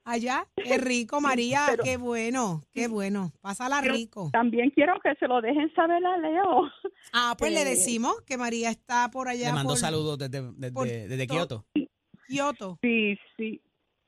allá. 0.04 0.46
Qué 0.56 0.78
rico, 0.78 1.20
María, 1.20 1.66
Pero- 1.70 1.84
qué 1.84 1.96
bueno, 1.96 2.62
qué 2.72 2.88
bueno. 2.88 3.32
Pásala 3.40 3.80
rico. 3.80 4.30
También 4.32 4.70
quiero 4.70 4.98
que 5.00 5.14
se 5.16 5.26
lo 5.28 5.40
dejen 5.40 5.72
saber 5.74 6.04
a 6.04 6.16
Leo. 6.18 6.70
Ah, 7.12 7.34
pues 7.38 7.52
le 7.52 7.62
eh, 7.62 7.64
decimos 7.64 8.20
que 8.22 8.36
María 8.36 8.70
está 8.70 9.10
por 9.10 9.28
allá 9.28 9.48
Le 9.48 9.52
mando 9.54 9.70
por 9.70 9.78
saludos 9.78 10.18
desde, 10.18 10.42
desde, 10.52 11.26
Kioto. 11.26 11.64
Kioto. 12.28 12.78
Sí, 12.82 13.16
sí. 13.36 13.60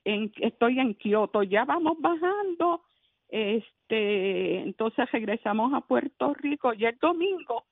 En, 0.05 0.33
estoy 0.41 0.79
en 0.79 0.95
Kioto. 0.95 1.43
Ya 1.43 1.65
vamos 1.65 1.97
bajando. 2.01 2.83
Este, 3.29 4.59
entonces 4.61 5.11
regresamos 5.11 5.73
a 5.75 5.81
Puerto 5.81 6.35
Rico. 6.35 6.73
Y 6.75 6.85
el 6.85 6.97
domingo 6.99 7.65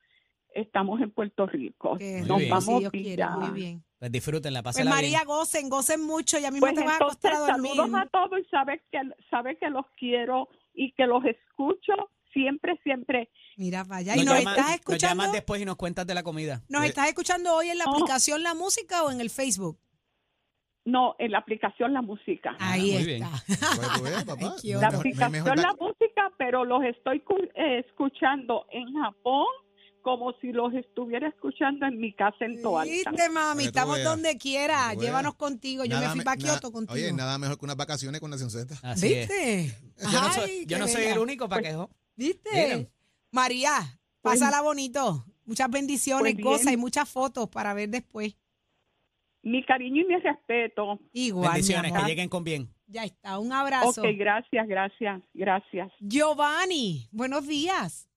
estamos 0.53 0.99
en 1.01 1.11
Puerto 1.11 1.45
Rico. 1.45 1.95
Muy 1.95 2.27
Nos 2.27 2.37
bien. 2.39 2.49
vamos 2.49 2.65
si 2.65 2.79
Dios 2.79 2.91
quiere, 2.91 3.15
vía- 3.15 3.29
muy 3.37 3.49
bien. 3.51 3.83
Pues 4.01 4.11
disfrútenla, 4.11 4.63
Pues 4.63 4.73
pásenla 4.77 4.95
María, 4.95 5.19
bien. 5.19 5.27
gocen, 5.27 5.69
gocen 5.69 6.01
mucho. 6.01 6.39
Ya 6.39 6.49
mismo 6.49 6.65
Pues 6.65 6.73
te 6.73 6.83
vas 6.83 6.93
a 6.99 7.03
acostar 7.03 7.33
a 7.35 7.39
dormir. 7.39 7.73
saludos 7.75 8.01
a 8.01 8.05
todos 8.07 8.39
y 8.39 8.45
sabes 8.49 8.81
que 8.91 8.99
sabe 9.29 9.59
que 9.59 9.69
los 9.69 9.85
quiero 9.95 10.49
y 10.73 10.91
que 10.93 11.05
los 11.05 11.23
escucho 11.23 11.93
siempre, 12.33 12.79
siempre. 12.81 13.29
Mira, 13.57 13.83
vaya. 13.83 14.15
Nos 14.15 14.23
¿Y 14.23 14.25
nos 14.25 14.39
llamas- 14.39 14.53
estás 14.57 14.65
nos 14.71 14.75
escuchando? 14.79 15.07
llamas 15.23 15.31
después 15.33 15.61
y 15.61 15.65
nos 15.65 15.75
cuentas 15.75 16.07
de 16.07 16.15
la 16.15 16.23
comida. 16.23 16.63
¿Nos 16.67 16.83
Eh, 16.83 16.87
estás 16.87 17.09
escuchando 17.09 17.53
hoy 17.55 17.69
en 17.69 17.77
la 17.77 17.85
no. 17.85 17.91
aplicación 17.91 18.41
La 18.41 18.55
Música 18.55 19.03
o 19.03 19.11
en 19.11 19.21
el 19.21 19.29
Facebook? 19.29 19.77
No, 20.83 21.15
en 21.19 21.29
la 21.33 21.37
aplicación 21.37 21.93
La 21.93 22.01
Música. 22.01 22.55
Ah, 22.59 22.71
Ahí 22.71 22.93
muy 22.93 23.05
bien. 23.05 23.21
está. 23.23 23.77
Para 23.77 23.93
que 23.93 24.01
veas, 24.01 24.23
papá. 24.25 24.41
La 24.63 24.87
aplicación 24.87 25.31
mejor 25.31 25.57
La 25.59 25.73
Música, 25.79 26.31
pero 26.39 26.65
los 26.65 26.83
estoy 26.85 27.21
eh, 27.53 27.83
escuchando 27.87 28.65
en 28.71 28.91
Japón 28.95 29.45
como 30.01 30.33
si 30.41 30.51
los 30.51 30.73
estuviera 30.73 31.27
escuchando 31.27 31.85
en 31.85 31.99
mi 31.99 32.13
casa 32.13 32.45
en 32.45 32.61
Toalta. 32.61 32.91
Viste, 33.11 33.29
mami, 33.29 33.65
estamos 33.65 33.95
veas. 33.95 34.07
donde 34.09 34.37
quiera. 34.37 34.93
Llévanos 34.93 35.35
contigo. 35.35 35.85
Yo 35.85 35.99
me 35.99 36.09
fui 36.09 36.21
para 36.21 36.37
Kioto 36.37 36.71
contigo. 36.71 36.93
Oye, 36.93 37.13
nada 37.13 37.37
mejor 37.37 37.57
que 37.57 37.65
unas 37.65 37.77
vacaciones 37.77 38.19
con 38.21 38.29
Nación 38.31 38.49
Z. 38.49 38.75
¿Viste? 39.01 39.75
Yo 39.99 40.21
no 40.21 40.33
soy, 40.33 40.49
Ay, 40.49 40.65
yo 40.65 40.75
qué 40.75 40.79
no 40.79 40.87
soy 40.87 41.01
bella. 41.01 41.13
el 41.13 41.19
único 41.19 41.47
para 41.49 41.61
que... 41.61 41.77
¿Viste? 42.15 42.49
Miren. 42.53 42.89
María, 43.31 43.71
Pues- 44.21 44.39
pásala 44.39 44.61
bonito. 44.61 45.25
Muchas 45.45 45.69
bendiciones, 45.69 46.33
Pues 46.35 46.43
goza 46.43 46.71
y 46.71 46.77
muchas 46.77 47.09
fotos 47.09 47.49
para 47.49 47.73
ver 47.73 47.89
después. 47.89 48.35
Mi 49.43 49.65
cariño 49.65 50.03
y 50.03 50.05
mi 50.05 50.15
respeto. 50.17 50.99
Igual, 51.13 51.53
Bendiciones, 51.53 51.91
que 51.91 52.03
lleguen 52.03 52.29
con 52.29 52.43
bien. 52.43 52.69
Ya 52.85 53.05
está, 53.05 53.39
un 53.39 53.51
abrazo. 53.51 54.01
Ok, 54.01 54.07
gracias, 54.17 54.67
gracias, 54.67 55.21
gracias. 55.33 55.91
Giovanni, 55.99 57.07
buenos 57.11 57.47
días. 57.47 58.10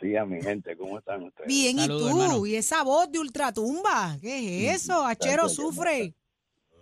Sí, 0.00 0.16
a 0.16 0.24
mi 0.24 0.40
gente, 0.42 0.76
¿cómo 0.76 0.98
están 0.98 1.22
ustedes? 1.24 1.48
Bien, 1.48 1.76
Saludos, 1.78 2.00
¿y 2.02 2.04
tú? 2.14 2.20
hermano. 2.22 2.46
¿Y 2.46 2.54
esa 2.56 2.82
voz 2.84 3.10
de 3.10 3.18
ultratumba? 3.18 4.16
¿Qué 4.20 4.68
es 4.74 4.82
eso? 4.82 5.04
Achero 5.04 5.48
sufre. 5.48 6.14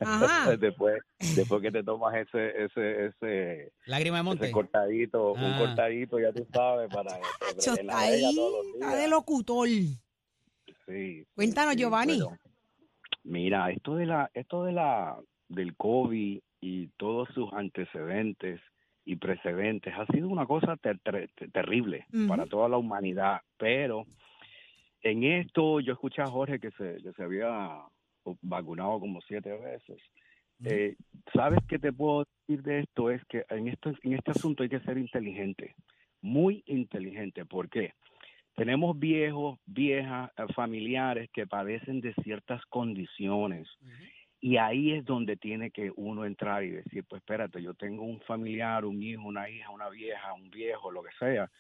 Ajá. 0.00 0.57
después, 0.61 1.03
después 1.35 1.61
que 1.62 1.71
te 1.73 1.83
tomas 1.83 2.15
ese, 2.15 2.65
ese, 2.65 3.07
ese, 3.07 3.73
Lágrima 3.87 4.19
de 4.19 4.23
monte. 4.23 4.45
ese 4.45 4.53
cortadito, 4.53 5.33
un 5.33 5.41
Ah. 5.45 5.59
cortadito, 5.59 6.21
ya 6.21 6.33
tú 6.33 6.47
sabes, 6.53 6.88
para 6.88 7.19
la 7.19 7.19
está 7.19 7.99
ahí, 7.99 8.35
todos 8.35 8.65
los 8.65 8.75
está 8.75 8.87
días. 8.91 8.97
de 9.03 9.09
locutor. 9.09 9.69
Sí, 10.87 11.25
Cuéntanos, 11.35 11.75
sí, 11.75 11.81
Giovanni. 11.81 12.19
pero, 12.19 12.37
mira, 13.25 13.71
esto 13.71 13.97
de 13.97 14.07
la, 14.07 14.31
esto 14.35 14.65
de 14.65 14.73
la, 14.73 15.19
del 15.49 15.75
COVID 15.77 16.41
y 16.61 16.87
todos 16.97 17.29
sus 17.35 17.53
antecedentes 17.53 18.61
y 19.09 19.17
precedentes 19.17 19.95
ha 19.97 20.05
sido 20.07 20.29
una 20.29 20.45
cosa 20.47 20.77
ter- 20.77 20.99
ter- 21.00 21.31
ter- 21.35 21.50
terrible 21.50 22.05
para 22.29 22.45
toda 22.47 22.69
la 22.69 22.77
humanidad, 22.77 23.41
pero 23.57 24.05
en 25.03 25.25
esto 25.25 25.81
yo 25.81 25.95
escuché 25.95 26.21
a 26.23 26.27
Jorge 26.27 26.61
que 26.61 26.71
se, 26.73 26.97
que 27.03 27.12
se 27.15 27.23
había 27.23 27.81
vacunado 28.43 29.00
como 29.00 29.21
siete 29.23 29.50
veces. 29.57 29.99
Eh, 30.65 30.97
¿Sabes 31.33 31.61
qué 31.69 31.79
te 31.79 31.93
puedo 31.93 32.27
decir 32.47 32.62
de 32.62 32.81
esto? 32.81 33.11
Es 33.11 33.25
que 33.27 33.45
en, 33.49 33.69
esto, 33.69 33.93
en 34.03 34.12
este 34.15 34.33
asunto 34.33 34.62
hay 34.62 34.69
que 34.69 34.81
ser 34.81 34.99
inteligente, 34.99 35.75
muy 36.21 36.62
inteligente. 36.67 37.47
¿Por 37.47 37.71
qué? 37.71 37.93
Tenemos 38.57 38.99
viejos, 38.99 39.59
viejas, 39.67 40.31
eh, 40.37 40.53
familiares 40.53 41.31
que 41.33 41.47
padecen 41.47 42.00
de 42.00 42.12
ciertas 42.25 42.61
condiciones. 42.67 43.69
Y 44.40 44.57
ahí 44.57 44.92
es 44.92 45.04
donde 45.04 45.37
tiene 45.37 45.71
que 45.71 45.92
uno 45.97 46.25
entrar 46.25 46.62
y 46.62 46.71
decir, 46.71 47.04
pues 47.09 47.21
espérate, 47.21 47.61
yo 47.61 47.75
tengo 47.75 48.04
un 48.04 48.21
familiar, 48.21 48.85
un 48.85 49.02
hijo, 49.02 49.26
una 49.26 49.49
hija, 49.50 49.71
una 49.71 49.88
vieja, 49.88 50.33
un 50.33 50.49
viejo, 50.50 50.92
lo 50.92 51.02
que 51.02 51.11
sea, 51.18 51.50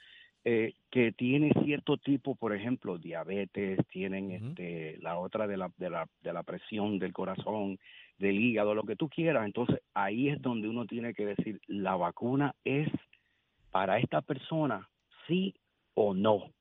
eh, 0.44 0.74
que 0.90 1.12
tiene 1.12 1.52
cierto 1.64 1.96
tipo, 1.96 2.36
por 2.36 2.54
ejemplo, 2.54 2.96
diabetes, 2.96 3.80
tienen 3.88 4.30
este, 4.30 4.96
la 4.98 5.18
otra 5.18 5.48
de 5.48 5.56
la, 5.56 5.72
de, 5.76 5.90
la, 5.90 6.06
de 6.22 6.32
la 6.32 6.44
presión 6.44 7.00
del 7.00 7.12
corazón, 7.12 7.78
del 8.18 8.38
hígado, 8.38 8.74
lo 8.74 8.84
que 8.84 8.96
tú 8.96 9.08
quieras. 9.08 9.44
Entonces 9.44 9.80
ahí 9.94 10.28
es 10.28 10.40
donde 10.40 10.68
uno 10.68 10.86
tiene 10.86 11.14
que 11.14 11.26
decir, 11.26 11.60
la 11.66 11.96
vacuna 11.96 12.54
es 12.64 12.88
para 13.72 13.98
esta 13.98 14.22
persona, 14.22 14.88
sí 15.26 15.54
o 15.94 16.14
no. 16.14 16.52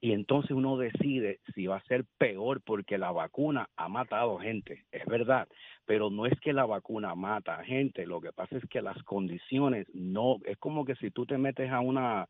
Y 0.00 0.12
entonces 0.12 0.52
uno 0.52 0.76
decide 0.76 1.40
si 1.54 1.66
va 1.66 1.76
a 1.76 1.82
ser 1.84 2.04
peor 2.18 2.62
porque 2.64 2.98
la 2.98 3.10
vacuna 3.10 3.68
ha 3.76 3.88
matado 3.88 4.38
gente, 4.38 4.84
es 4.92 5.04
verdad, 5.06 5.48
pero 5.86 6.08
no 6.10 6.26
es 6.26 6.38
que 6.40 6.52
la 6.52 6.66
vacuna 6.66 7.14
mata 7.16 7.56
a 7.56 7.64
gente, 7.64 8.06
lo 8.06 8.20
que 8.20 8.32
pasa 8.32 8.56
es 8.58 8.64
que 8.70 8.80
las 8.82 9.02
condiciones 9.02 9.86
no, 9.94 10.36
es 10.44 10.56
como 10.58 10.84
que 10.84 10.94
si 10.96 11.10
tú 11.10 11.26
te 11.26 11.36
metes 11.38 11.70
a 11.70 11.80
una 11.80 12.28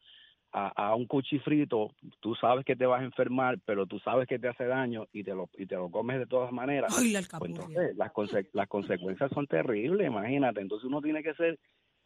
a, 0.53 0.69
a 0.89 0.95
un 0.95 1.07
cuchifrito, 1.07 1.95
tú 2.21 2.35
sabes 2.35 2.65
que 2.65 2.75
te 2.77 2.87
vas 2.87 3.03
a 3.03 3.05
enfermar, 3.05 3.59
pero 3.67 3.87
tú 3.87 3.99
sabes 3.99 4.27
que 4.27 4.39
te 4.39 4.49
hace 4.49 4.65
daño 4.65 5.07
y 5.13 5.23
te 5.23 5.35
lo 5.35 5.51
y 5.59 5.67
te 5.67 5.75
lo 5.77 5.91
comes 5.91 6.19
de 6.19 6.27
todas 6.27 6.53
maneras. 6.53 6.91
Ay, 6.97 7.13
la 7.13 7.23
Pues 7.37 7.51
entonces 7.51 7.97
las, 7.97 8.13
conse- 8.13 8.49
las 8.53 8.69
consecuencias 8.69 9.31
son 9.33 9.47
terribles, 9.47 10.07
imagínate. 10.07 10.61
Entonces 10.61 10.87
uno 10.87 11.03
tiene 11.03 11.23
que 11.23 11.35
ser 11.35 11.59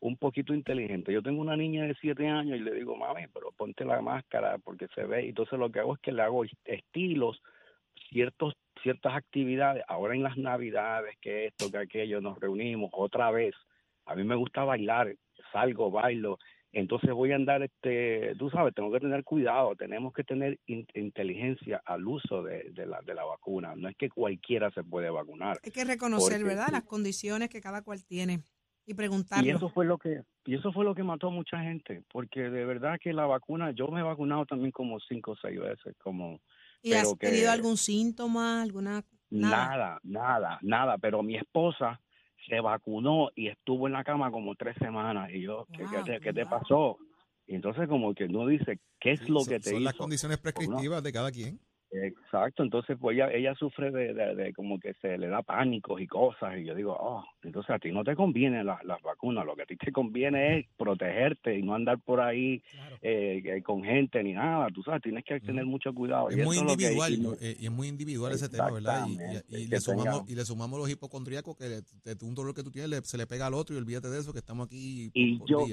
un 0.03 0.17
poquito 0.17 0.53
inteligente. 0.53 1.13
Yo 1.13 1.23
tengo 1.23 1.41
una 1.41 1.57
niña 1.57 1.85
de 1.85 1.95
siete 2.01 2.27
años 2.27 2.59
y 2.59 2.61
le 2.61 2.75
digo, 2.75 2.97
mami, 2.97 3.29
pero 3.33 3.53
ponte 3.53 3.85
la 3.85 4.01
máscara 4.03 4.59
porque 4.59 4.89
se 4.97 5.05
ve. 5.05 5.29
Entonces 5.29 5.57
lo 5.59 5.71
que 5.71 5.79
hago 5.79 5.95
es 5.95 6.01
que 6.01 6.11
le 6.11 6.23
hago 6.23 6.45
estilos, 6.65 7.41
ciertos 8.11 8.55
ciertas 8.83 9.15
actividades. 9.15 9.85
Ahora 9.87 10.15
en 10.15 10.25
las 10.25 10.37
navidades, 10.37 11.17
que 11.21 11.47
esto, 11.47 11.71
que 11.71 11.79
aquello, 11.79 12.21
nos 12.21 12.39
reunimos 12.41 12.91
otra 12.93 13.31
vez. 13.31 13.55
A 14.07 14.17
mí 14.17 14.25
me 14.25 14.35
gusta 14.35 14.65
bailar, 14.65 15.15
salgo, 15.53 15.91
bailo. 15.93 16.39
Entonces 16.73 17.11
voy 17.13 17.31
a 17.31 17.37
andar, 17.37 17.63
este, 17.63 18.35
tú 18.39 18.51
sabes, 18.51 18.75
tengo 18.75 18.91
que 18.91 18.99
tener 18.99 19.23
cuidado, 19.23 19.77
tenemos 19.77 20.13
que 20.15 20.25
tener 20.25 20.59
in- 20.67 20.87
inteligencia 20.95 21.81
al 21.85 22.05
uso 22.09 22.43
de, 22.43 22.71
de 22.71 22.87
la, 22.87 23.03
de 23.03 23.15
la 23.15 23.25
vacuna. 23.25 23.77
No 23.77 23.89
es 23.89 23.97
que 23.97 24.09
cualquiera 24.09 24.71
se 24.73 24.83
puede 24.83 25.11
vacunar. 25.11 25.59
Hay 25.63 25.71
que 25.71 25.85
reconocer, 25.85 26.39
Porque 26.41 26.45
¿verdad? 26.57 26.69
Las 26.73 26.85
condiciones 26.85 27.51
que 27.51 27.61
cada 27.61 27.83
cual 27.83 28.03
tiene 28.05 28.41
y 28.87 28.93
Y 28.93 28.95
preguntarlo. 28.95 29.57
eso 29.57 29.69
fue 29.71 29.85
lo 29.87 29.99
que 29.99 30.23
y 30.45 30.55
eso 30.57 30.73
fue 30.73 30.85
lo 30.85 30.95
que 30.95 31.03
mató 31.05 31.29
a 31.29 31.31
mucha 31.31 31.61
gente, 31.63 32.03
porque 32.13 32.41
de 32.51 32.65
verdad 32.65 32.99
que 33.01 33.13
la 33.13 33.27
vacuna, 33.27 33.71
yo 33.71 33.87
me 33.89 34.01
he 34.01 34.03
vacunado 34.03 34.45
también 34.45 34.73
como 34.73 34.99
cinco 35.01 35.33
o 35.33 35.37
seis 35.37 35.59
veces, 35.61 35.95
como 36.03 36.41
¿Y 36.83 36.95
has 36.95 37.15
que- 37.17 37.29
tenido 37.29 37.51
algún 37.53 37.77
síntoma, 37.77 38.61
alguna 38.61 39.05
nada? 39.31 39.67
nada, 39.69 40.01
nada, 40.03 40.59
nada. 40.63 40.99
Pero 40.99 41.23
mi 41.23 41.37
esposa 41.37 42.01
se 42.49 42.61
vacunó 42.61 43.31
y 43.37 43.47
estuvo 43.49 43.87
en 43.87 43.93
la 43.93 44.03
cama 44.03 44.33
como 44.33 44.57
tres 44.57 44.77
semanas 44.79 45.31
y 45.33 45.43
yo, 45.43 45.67
¿qué, 45.73 45.85
qué 45.89 45.97
Wow, 45.97 46.05
te, 46.05 46.21
qué 46.21 46.33
te 46.33 46.43
wow. 46.45 46.51
pasó? 46.51 46.99
Y 47.47 47.55
entonces 47.55 47.89
como 47.89 48.15
que 48.15 48.27
no 48.29 48.47
dice 48.49 48.81
qué 48.99 49.13
es 49.13 49.29
lo 49.29 49.41
Son- 49.45 49.49
que 49.53 49.61
te 49.61 49.71
son 49.71 49.85
las 49.85 49.95
hizo. 49.95 50.03
condiciones 50.03 50.39
prescriptivas 50.39 51.03
de 51.05 51.13
cada 51.13 51.31
quien. 51.31 51.61
Exacto, 51.95 52.63
entonces 52.63 52.97
pues 52.99 53.15
ella, 53.15 53.31
ella 53.31 53.55
sufre 53.55 53.91
de, 53.91 54.15
de, 54.15 54.35
de 54.35 54.53
como 54.55 54.81
que 54.81 54.95
se 54.95 55.19
le 55.19 55.27
da 55.29 55.43
pánicos 55.43 56.01
y 56.01 56.07
cosas 56.07 56.57
y 56.59 56.65
yo 56.65 56.75
digo, 56.75 56.97
oh, 56.99 57.23
entonces 57.43 57.69
a 57.71 57.79
ti 57.79 57.93
no 57.93 58.03
te 58.03 58.17
conviene 58.17 58.65
las 58.65 58.83
las 58.85 59.03
vacunas, 59.03 59.45
lo 59.45 59.55
que 59.55 59.63
a 59.65 59.67
ti 59.67 59.77
te 59.77 59.93
conviene 59.93 60.59
es 60.61 60.67
protegerte 60.79 61.59
y 61.59 61.63
no 61.63 61.75
andar 61.75 61.99
por 62.01 62.21
ahí 62.21 62.63
eh, 63.03 63.43
eh, 63.45 63.63
con 63.63 63.85
gente 63.85 64.23
ni 64.23 64.33
nada, 64.33 64.69
tú 64.73 64.83
sabes, 64.83 65.03
tienes 65.03 65.23
que 65.25 65.39
tener 65.41 65.67
mucho 65.67 65.93
cuidado. 65.93 66.31
Es 66.31 66.39
Y 66.39 66.43
muy 66.43 66.57
individual, 66.57 67.13
y 67.13 67.19
¿no? 67.19 67.31
no- 67.33 67.37
Eh, 67.39 67.57
y 67.61 67.67
es 67.67 67.71
muy 67.73 67.89
individual 67.89 68.33
ese 68.33 68.49
tema, 68.49 68.71
¿verdad? 68.71 69.07
Y, 69.07 69.67
le 69.69 69.81
sumamos, 69.81 70.31
y 70.31 70.35
le 70.35 70.45
sumamos 70.47 70.79
los 70.81 70.89
hipocondríacos 70.91 71.57
que 71.59 71.69
le- 71.69 72.15
de 72.15 72.25
un 72.25 72.35
dolor 72.35 72.55
que 72.55 72.63
tú 72.63 72.71
tienes 72.71 72.89
le- 72.89 73.03
se 73.03 73.19
le 73.19 73.27
pega 73.27 73.49
al 73.49 73.55
otro 73.55 73.75
y 73.77 73.79
olvídate 73.79 74.09
de 74.09 74.19
eso 74.19 74.33
que 74.33 74.39
estamos 74.39 74.67
aquí 74.67 75.11
y 75.15 75.39
por 75.39 75.49
yo. 75.49 75.67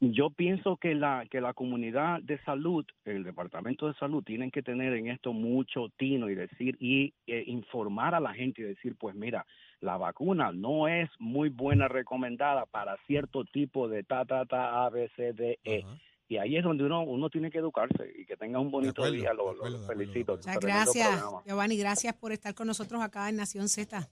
Yo 0.00 0.30
pienso 0.30 0.76
que 0.76 0.94
la 0.94 1.26
que 1.30 1.40
la 1.40 1.54
comunidad 1.54 2.20
de 2.22 2.38
salud 2.44 2.84
el 3.04 3.24
departamento 3.24 3.88
de 3.88 3.94
salud 3.94 4.22
tienen 4.22 4.50
que 4.50 4.62
tener 4.62 4.92
en 4.94 5.08
esto 5.08 5.32
mucho 5.32 5.88
tino 5.96 6.30
y 6.30 6.36
decir 6.36 6.76
y 6.78 7.14
eh, 7.26 7.42
informar 7.46 8.14
a 8.14 8.20
la 8.20 8.32
gente 8.32 8.62
y 8.62 8.64
decir 8.64 8.94
pues 8.96 9.16
mira 9.16 9.44
la 9.80 9.96
vacuna 9.96 10.52
no 10.52 10.86
es 10.86 11.10
muy 11.18 11.48
buena 11.48 11.88
recomendada 11.88 12.66
para 12.66 12.96
cierto 13.06 13.44
tipo 13.44 13.88
de 13.88 14.04
ta 14.04 14.24
ta 14.24 14.44
ta 14.44 14.84
a 14.84 14.90
b 14.90 15.10
c 15.16 15.32
d 15.32 15.58
e 15.64 15.84
y 16.28 16.36
ahí 16.36 16.56
es 16.56 16.62
donde 16.62 16.84
uno 16.84 17.02
uno 17.02 17.28
tiene 17.28 17.50
que 17.50 17.58
educarse 17.58 18.12
y 18.16 18.24
que 18.24 18.36
tenga 18.36 18.60
un 18.60 18.70
bonito 18.70 19.02
acuerdo, 19.02 19.16
día 19.16 19.32
lo, 19.32 19.50
acuerdo, 19.50 19.84
felicito 19.86 20.34
acuerdo. 20.34 20.52
Muchas 20.52 20.60
gracias. 20.60 21.24
Giovanni. 21.46 21.78
Gracias 21.78 22.14
por 22.14 22.32
estar 22.32 22.54
con 22.54 22.66
nosotros 22.66 23.00
acá 23.00 23.30
en 23.30 23.36
Nación 23.36 23.68
Z. 23.68 24.10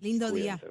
Lindo 0.00 0.30
día. 0.30 0.58
Cuídense, 0.58 0.69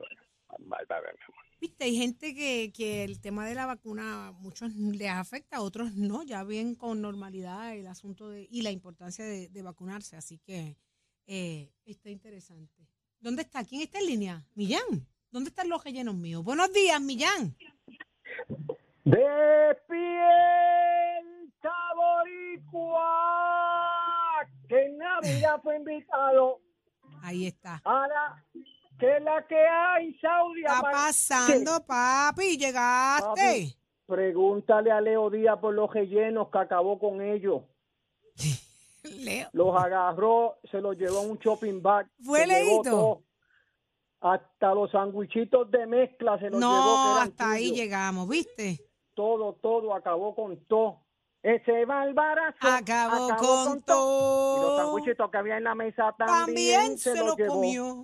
Viste, 1.79 1.85
hay 1.85 1.95
gente 1.97 2.35
que, 2.35 2.73
que 2.75 3.05
el 3.05 3.21
tema 3.21 3.47
de 3.47 3.55
la 3.55 3.65
vacuna 3.65 4.27
a 4.27 4.31
muchos 4.33 4.75
les 4.75 5.09
afecta, 5.09 5.55
a 5.57 5.61
otros 5.61 5.93
no, 5.95 6.23
ya 6.23 6.43
ven 6.43 6.75
con 6.75 7.01
normalidad 7.01 7.73
el 7.73 7.87
asunto 7.87 8.27
de, 8.27 8.49
y 8.51 8.63
la 8.63 8.71
importancia 8.71 9.23
de, 9.23 9.47
de 9.47 9.61
vacunarse, 9.61 10.17
así 10.17 10.39
que 10.39 10.75
eh, 11.25 11.71
está 11.85 12.09
interesante. 12.09 12.85
¿Dónde 13.21 13.43
está? 13.43 13.63
¿Quién 13.63 13.81
está 13.81 13.99
en 13.99 14.07
línea? 14.07 14.45
Millán. 14.55 15.07
¿Dónde 15.31 15.51
están 15.51 15.69
los 15.69 15.81
rellenos 15.81 16.15
míos? 16.15 16.43
Buenos 16.43 16.73
días, 16.73 16.99
Millán. 16.99 17.55
Despierta 19.05 19.29
Boricua, 21.95 23.05
que 24.67 24.85
en 24.85 24.97
Navidad 24.97 25.61
fue 25.63 25.77
invitado 25.77 26.59
Ahí 27.21 27.45
está. 27.45 27.81
a 27.85 28.07
la 28.07 28.45
que 28.99 29.17
es 29.17 29.23
la 29.23 29.45
que 29.47 29.57
hay, 29.57 30.13
Saudi. 30.19 30.61
está 30.61 30.81
pasando, 30.81 31.83
papi? 31.85 32.57
¿Llegaste? 32.57 33.25
Papi. 33.25 33.75
Pregúntale 34.05 34.91
a 34.91 34.99
Leo 35.01 35.29
Díaz 35.29 35.57
por 35.59 35.73
los 35.73 35.93
rellenos 35.93 36.49
que 36.49 36.57
acabó 36.57 36.99
con 36.99 37.21
ellos. 37.21 37.61
Leo. 39.03 39.49
Los 39.53 39.75
agarró, 39.81 40.57
se 40.69 40.81
los 40.81 40.97
llevó 40.97 41.19
a 41.19 41.21
un 41.21 41.37
shopping 41.37 41.81
bag. 41.81 42.07
¿Fue 42.23 42.45
se 42.45 42.63
llevó 42.63 42.81
todo. 42.83 43.23
Hasta 44.21 44.73
los 44.73 44.91
sandwichitos 44.91 45.71
de 45.71 45.85
mezcla 45.87 46.37
se 46.39 46.49
los 46.49 46.59
llevó. 46.59 46.71
que 46.71 46.77
No, 46.79 47.17
hasta 47.21 47.51
ahí 47.51 47.71
llegamos, 47.71 48.27
¿viste? 48.27 48.79
Todo, 49.13 49.53
todo, 49.53 49.93
acabó 49.93 50.35
con 50.35 50.57
todo. 50.65 51.01
Ese 51.41 51.85
barbarazo 51.85 52.57
Acabó, 52.59 53.29
con, 53.37 53.71
Y 53.71 53.75
los 53.77 53.85
todo. 53.85 54.77
sandwichitos 54.77 55.31
que 55.31 55.37
había 55.37 55.57
en 55.57 55.63
la 55.63 55.73
mesa 55.75 56.13
también, 56.17 56.45
También 56.45 56.97
se, 56.97 57.15
los 57.15 57.27
lo 57.27 57.35
llevó. 57.37 57.53
comió. 57.53 58.01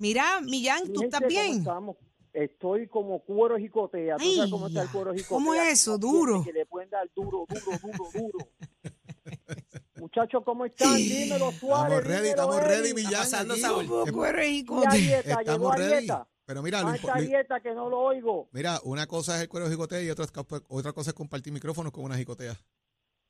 Mira, 0.00 0.40
Millán, 0.40 0.82
Mi 0.88 0.94
¿tú 0.94 1.02
estás 1.04 1.20
¿cómo 1.20 1.28
bien? 1.28 1.58
estamos? 1.58 1.96
Estoy 2.32 2.88
como 2.88 3.20
cuero 3.22 3.56
jicotea. 3.58 4.16
¿Tú 4.16 4.22
Ay, 4.24 4.36
sabes 4.36 4.50
cómo 4.50 4.66
está 4.68 4.82
el 4.82 4.88
cuero 4.90 5.12
jicotea? 5.12 5.28
¿Cómo 5.36 5.54
es 5.54 5.72
eso? 5.72 5.98
Duro. 5.98 6.42
Que 6.44 6.52
le 6.52 6.66
pueden 6.66 6.90
dar 6.90 7.08
duro, 7.14 7.44
duro, 7.48 7.78
duro, 7.82 8.08
duro. 8.12 8.48
Muchachos, 9.96 10.42
¿cómo 10.44 10.64
están? 10.64 10.96
Dímelo, 10.96 11.52
Suárez. 11.52 11.98
Estamos 11.98 12.04
ready, 12.04 12.22
dímelo, 12.22 12.30
estamos 12.30 12.62
ready, 12.62 12.88
Eddie. 12.90 12.94
Millán. 12.94 14.12
cuero 14.12 14.42
y 14.42 14.46
Y 14.46 14.54
jicote. 14.58 14.88
a 14.88 14.90
dieta, 14.92 15.28
llegó 15.28 15.40
Estamos 15.40 15.76
ready. 15.76 15.98
dieta. 15.98 16.28
Pero 16.46 16.62
mira, 16.62 16.82
lo 16.82 16.88
impo- 16.88 17.14
lo- 17.14 17.20
dieta 17.22 17.60
que 17.60 17.74
no 17.74 17.88
lo 17.90 17.98
oigo. 18.00 18.48
mira, 18.52 18.80
una 18.84 19.06
cosa 19.06 19.36
es 19.36 19.42
el 19.42 19.48
cuero 19.48 19.68
jicotea 19.68 20.02
y 20.02 20.10
otra, 20.10 20.24
otra 20.68 20.92
cosa 20.92 21.10
es 21.10 21.14
compartir 21.14 21.52
micrófonos 21.52 21.92
con 21.92 22.04
una 22.04 22.16
jicotea. 22.16 22.56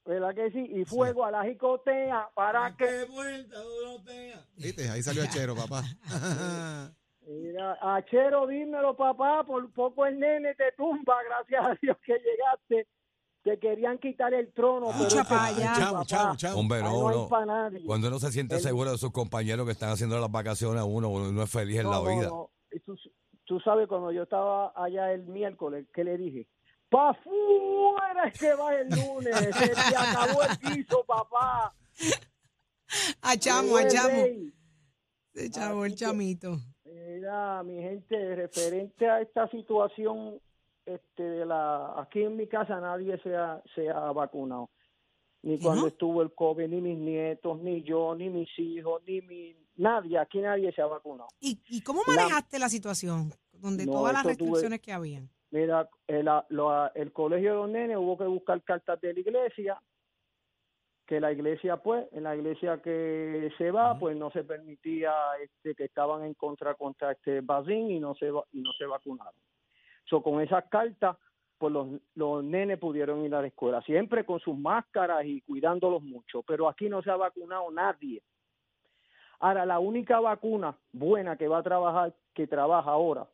¿Verdad 0.07 0.35
que 0.35 0.51
sí? 0.51 0.67
Y 0.71 0.85
fuego 0.85 1.25
a 1.25 1.31
la 1.31 1.45
jicotea 1.45 2.31
para 2.35 2.75
que... 2.77 3.07
¿Viste? 4.57 4.89
Ahí 4.89 5.03
salió 5.03 5.23
el 5.23 5.29
chero, 5.29 5.55
papá. 5.55 5.83
Mira, 7.27 7.79
Achero, 7.81 8.47
dímelo, 8.47 8.97
papá, 8.97 9.45
por 9.45 9.71
poco 9.73 10.05
el 10.07 10.19
nene 10.19 10.55
te 10.55 10.73
tumba, 10.77 11.15
gracias 11.29 11.65
a 11.65 11.79
Dios 11.81 11.97
que 12.05 12.15
llegaste. 12.15 12.89
Te 13.43 13.59
querían 13.59 13.99
quitar 13.99 14.35
el 14.35 14.53
trono, 14.53 14.89
pero 14.99 15.23
allá. 15.31 16.55
Hombre, 16.55 16.79
Ahí 16.79 16.93
no. 16.93 17.29
Cuando 17.87 18.09
uno 18.09 18.19
se 18.19 18.33
siente 18.33 18.57
El- 18.57 18.61
seguro 18.61 18.91
de 18.91 18.99
sus 18.99 19.13
compañeros 19.13 19.65
que 19.65 19.73
están 19.73 19.91
haciendo 19.91 20.19
las 20.19 20.31
vacaciones 20.31 20.81
a 20.81 20.85
uno, 20.85 21.09
uno 21.09 21.43
es 21.43 21.51
feliz 21.51 21.79
en 21.79 21.85
No, 21.85 22.05
la 22.05 22.11
vida. 22.11 22.29
Tú, 22.85 22.97
tú 23.45 23.61
sabes, 23.61 23.87
cuando 23.89 24.13
yo 24.13 24.25
estaba 24.25 24.73
allá 24.75 25.13
el 25.13 25.23
miércoles, 25.27 25.87
¿qué 25.95 26.05
le 26.05 26.19
dije? 26.19 26.49
¡Pa' 26.91 27.15
fuera 27.15 28.25
es 28.27 28.39
que 28.39 28.53
va 28.55 28.75
el 28.75 28.89
lunes! 28.89 29.37
Se 29.37 29.69
te 29.69 29.97
acabó 29.97 30.43
el 30.43 30.59
piso, 30.59 31.05
papá. 31.07 31.73
A 33.23 33.37
chamo, 33.37 33.77
a 33.77 33.87
chamo. 33.87 34.25
Se 35.33 35.51
chavo 35.51 35.85
el 35.85 35.95
chamito. 35.95 36.59
Mira, 36.85 37.63
mi 37.63 37.81
gente, 37.81 38.35
referente 38.35 39.09
a 39.09 39.21
esta 39.21 39.49
situación 39.49 40.41
este, 40.85 41.23
de 41.23 41.47
la... 41.47 42.01
Aquí 42.01 42.23
en 42.25 42.37
mi 42.37 42.49
casa 42.49 42.81
nadie 42.81 43.17
se 43.23 43.37
ha, 43.37 43.63
se 43.75 43.89
ha 43.89 44.11
vacunado. 44.13 44.71
Ni 45.43 45.57
¿Que 45.59 45.65
cuando 45.65 45.83
no? 45.83 45.89
estuvo 45.89 46.21
el 46.23 46.35
COVID, 46.35 46.67
ni 46.69 46.81
mis 46.81 46.99
nietos, 46.99 47.61
ni 47.63 47.83
yo, 47.85 48.15
ni 48.17 48.29
mis 48.29 48.49
hijos, 48.59 49.01
ni 49.07 49.21
mi... 49.23 49.57
Nadie, 49.77 50.19
aquí 50.19 50.41
nadie 50.41 50.73
se 50.73 50.83
ha 50.83 50.87
vacunado. 50.87 51.29
¿Y, 51.39 51.61
y 51.69 51.81
cómo 51.83 52.03
manejaste 52.07 52.59
la 52.59 52.69
situación? 52.69 53.33
Donde 53.53 53.87
No, 53.87 53.93
todas 53.93 54.13
las 54.13 54.23
tuve- 54.25 54.29
restricciones 54.31 54.81
que 54.81 54.93
habían. 54.93 55.31
Mira, 55.51 55.89
el, 56.07 56.29
lo- 56.51 56.95
el 56.95 57.13
colegio 57.13 57.51
de 57.51 57.57
los 57.57 57.69
nenes 57.69 57.97
hubo 57.97 58.17
que 58.17 58.25
buscar 58.25 58.63
cartas 58.63 59.01
de 59.01 59.13
la 59.15 59.21
iglesia, 59.21 59.81
que 61.07 61.21
la 61.21 61.33
iglesia, 61.33 61.77
pues, 61.77 62.07
en 62.13 62.23
la 62.23 62.37
iglesia 62.37 62.81
que 62.81 63.53
se 63.59 63.73
va, 63.73 63.99
pues 63.99 64.17
no 64.17 64.31
se 64.31 64.45
permitía 64.45 65.13
este, 65.43 65.75
que 65.75 65.85
estaban 65.87 66.23
en 66.25 66.35
contra 66.35 66.75
contra 66.75 67.11
este 67.13 67.41
vacín 67.41 67.91
y 67.91 67.99
no 67.99 68.15
se 68.15 68.29
y 68.53 68.61
no 68.61 68.73
se 68.75 68.87
vacunaron. 68.87 69.35
So, 70.05 70.23
con 70.23 70.41
esas 70.41 70.65
cartas, 70.69 71.17
pues 71.59 71.73
los, 71.73 71.89
los 72.15 72.45
nenes 72.45 72.79
pudieron 72.79 73.25
ir 73.25 73.35
a 73.35 73.41
la 73.41 73.49
escuela, 73.49 73.83
siempre 73.83 74.25
con 74.25 74.39
sus 74.39 74.57
máscaras 74.57 75.25
y 75.27 75.41
cuidándolos 75.43 76.01
mucho, 76.03 76.43
pero 76.45 76.69
aquí 76.69 76.89
no 76.89 77.03
se 77.03 77.11
ha 77.11 77.17
vacunado 77.17 77.71
nadie. 77.73 78.23
Ahora, 79.41 79.67
la 79.67 79.79
única 79.81 80.21
vacuna 80.21 80.77
buena 80.93 81.37
que 81.37 81.49
va 81.49 81.59
a 81.59 81.63
trabajar, 81.63 82.15
que 82.35 82.47
trabaja 82.47 82.91
ahora, 82.91 83.27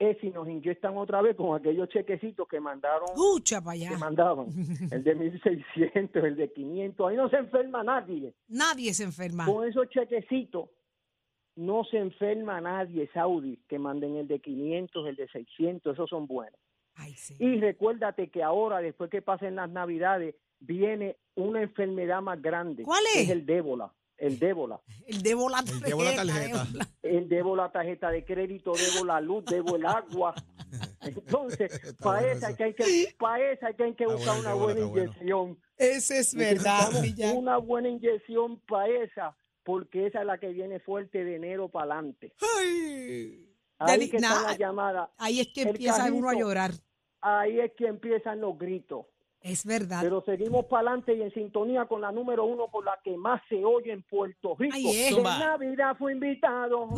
es 0.00 0.16
si 0.18 0.30
nos 0.30 0.48
inyectan 0.48 0.96
otra 0.96 1.20
vez 1.20 1.36
con 1.36 1.54
aquellos 1.54 1.88
chequecitos 1.90 2.48
que 2.48 2.58
mandaron, 2.58 3.06
que 3.44 3.96
mandaban, 3.98 4.46
el 4.90 5.04
de 5.04 5.14
1600, 5.14 6.24
el 6.24 6.36
de 6.36 6.50
500, 6.50 7.08
ahí 7.08 7.16
no 7.16 7.28
se 7.28 7.36
enferma 7.36 7.84
nadie. 7.84 8.32
Nadie 8.48 8.94
se 8.94 9.04
enferma. 9.04 9.44
Con 9.44 9.68
esos 9.68 9.88
chequecitos 9.90 10.70
no 11.56 11.84
se 11.84 11.98
enferma 11.98 12.62
nadie, 12.62 13.10
Saudi, 13.12 13.58
que 13.68 13.78
manden 13.78 14.16
el 14.16 14.26
de 14.26 14.40
500, 14.40 15.06
el 15.06 15.16
de 15.16 15.28
600, 15.28 15.92
esos 15.92 16.08
son 16.08 16.26
buenos. 16.26 16.58
Ay, 16.94 17.12
sí. 17.12 17.36
Y 17.38 17.60
recuérdate 17.60 18.30
que 18.30 18.42
ahora, 18.42 18.78
después 18.78 19.10
que 19.10 19.20
pasen 19.20 19.56
las 19.56 19.68
navidades, 19.68 20.34
viene 20.60 21.16
una 21.34 21.60
enfermedad 21.60 22.22
más 22.22 22.40
grande. 22.40 22.84
¿Cuál 22.84 23.02
que 23.12 23.20
es? 23.20 23.28
el 23.28 23.44
débola. 23.44 23.44
El 23.44 23.48
débola. 23.48 23.92
El 24.20 24.38
debo 24.38 24.68
la 24.68 24.78
El 25.06 25.22
tarjeta. 25.22 25.28
debo 25.28 25.48
la 25.50 25.62
tarjeta. 25.64 26.38
debo 26.40 26.58
la- 26.74 26.88
el 27.02 27.28
debo 27.28 27.56
la 27.56 27.72
tarjeta 27.72 28.10
de 28.10 28.24
crédito, 28.24 28.72
debo 28.74 29.04
la 29.06 29.20
luz, 29.20 29.44
debo 29.46 29.76
el 29.76 29.86
agua. 29.86 30.34
Entonces, 31.00 31.72
Está 31.72 32.04
para 32.04 32.20
bueno 32.20 32.32
esa 32.36 32.48
eso. 32.48 32.56
que 32.58 32.64
hay 32.64 32.74
que, 32.74 33.14
para 33.18 33.50
esa 33.52 33.72
que 33.72 33.82
hay 33.84 33.94
que 33.94 34.04
Está 34.04 34.14
buscar 34.16 34.34
bueno, 34.36 34.40
una 34.40 34.50
está 34.50 34.54
bueno, 34.54 34.88
buena 34.90 35.10
está 35.10 35.24
bueno. 35.24 35.46
inyección. 35.48 35.58
Ese 35.76 36.18
es 36.18 36.34
verdad. 36.34 36.90
Una 37.34 37.56
buena 37.56 37.88
inyección 37.88 38.60
para 38.68 38.88
esa, 38.88 39.36
porque 39.64 40.06
esa 40.06 40.20
es 40.20 40.26
la 40.26 40.38
que 40.38 40.48
viene 40.48 40.78
fuerte 40.80 41.24
de 41.24 41.36
enero 41.36 41.68
para 41.70 41.94
adelante. 41.94 42.34
Ay. 42.58 43.46
Ahí 43.78 44.10
que 44.10 44.16
está 44.16 44.28
nada, 44.28 44.50
la 44.52 44.58
llamada, 44.58 45.10
Ahí 45.16 45.40
es 45.40 45.48
que 45.54 45.62
El 45.62 45.68
empieza 45.68 46.04
uno 46.12 46.28
a 46.28 46.32
carrito. 46.32 46.46
llorar. 46.48 46.70
ahí 47.22 47.60
es 47.60 47.72
que 47.76 47.86
empiezan 47.86 48.40
los 48.40 48.58
gritos. 48.58 49.06
Es 49.42 49.64
verdad. 49.64 50.00
Pero 50.02 50.20
seguimos 50.22 50.66
para 50.66 50.88
adelante 50.90 51.14
y 51.14 51.22
en 51.22 51.32
sintonía 51.32 51.86
con 51.86 52.02
la 52.02 52.12
número 52.12 52.44
uno, 52.44 52.68
por 52.68 52.84
la 52.84 52.98
que 53.02 53.16
más 53.16 53.40
se 53.48 53.64
oye 53.64 53.90
en 53.92 54.02
Puerto 54.02 54.54
Rico. 54.58 54.76
En. 54.76 55.22
Navidad 55.22 55.96
fue 55.98 56.12
invitado 56.12 56.88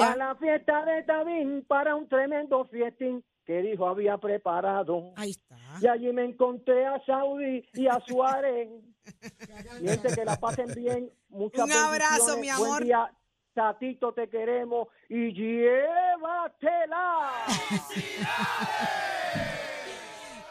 a 0.00 0.16
la 0.16 0.36
fiesta 0.36 0.84
de 0.84 1.02
Tabín 1.02 1.64
para 1.66 1.96
un 1.96 2.08
tremendo 2.08 2.64
fiestín 2.66 3.24
que 3.44 3.62
dijo 3.62 3.88
había 3.88 4.16
preparado. 4.18 5.12
Ahí 5.16 5.30
está. 5.30 5.56
Y 5.80 5.88
allí 5.88 6.12
me 6.12 6.24
encontré 6.24 6.86
a 6.86 7.04
Saudi 7.04 7.66
y 7.74 7.88
a 7.88 7.98
Suárez. 8.06 8.68
Y 9.80 9.88
gente 9.88 10.14
que 10.14 10.24
la 10.24 10.36
pasen 10.36 10.68
bien. 10.74 11.10
Muchas 11.30 11.64
Un 11.64 11.72
abrazo, 11.72 12.36
mi 12.36 12.48
Buen 12.48 12.50
amor. 12.50 12.84
día. 12.84 13.10
Tatito, 13.54 14.12
te 14.12 14.28
queremos 14.28 14.86
y 15.08 15.32
llévatela. 15.32 17.30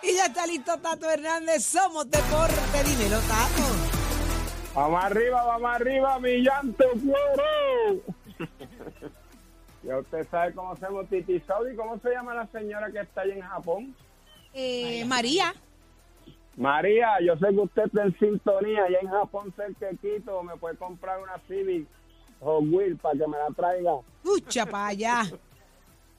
Y 0.01 0.15
ya 0.15 0.25
está 0.27 0.45
listo 0.45 0.77
Tato 0.79 1.09
Hernández. 1.09 1.63
Somos 1.65 2.09
Deporte. 2.09 2.83
Dímelo, 2.85 3.19
Tato. 3.21 3.97
Vamos 4.75 5.03
arriba, 5.03 5.43
vamos 5.43 5.71
arriba, 5.71 6.17
brillante 6.19 6.85
floro. 6.99 8.03
ya 9.83 9.97
usted 9.97 10.27
sabe 10.29 10.53
cómo 10.53 10.73
hacemos 10.73 11.09
Titi 11.09 11.39
Saudi. 11.41 11.75
¿Cómo 11.75 11.97
se 11.99 12.11
llama 12.11 12.35
la 12.35 12.45
señora 12.47 12.91
que 12.91 12.99
está 12.99 13.21
ahí 13.21 13.31
en 13.31 13.41
Japón? 13.41 13.95
Eh, 14.53 15.03
María. 15.05 15.53
María, 16.55 17.19
yo 17.25 17.35
sé 17.37 17.47
que 17.49 17.59
usted 17.59 17.85
está 17.85 18.03
en 18.03 18.19
sintonía. 18.19 18.83
Allá 18.83 18.99
en 19.01 19.09
Japón, 19.09 19.53
cerca 19.55 19.87
de 19.87 19.97
Quito, 19.97 20.43
me 20.43 20.57
puede 20.57 20.77
comprar 20.77 21.19
una 21.21 21.39
Civic 21.47 21.87
Hot 22.41 22.63
Wheels 22.69 22.99
para 23.01 23.17
que 23.17 23.27
me 23.27 23.37
la 23.37 23.47
traiga. 23.55 23.91
Pucha 24.21 24.65
para 24.65 24.87
allá. 24.87 25.23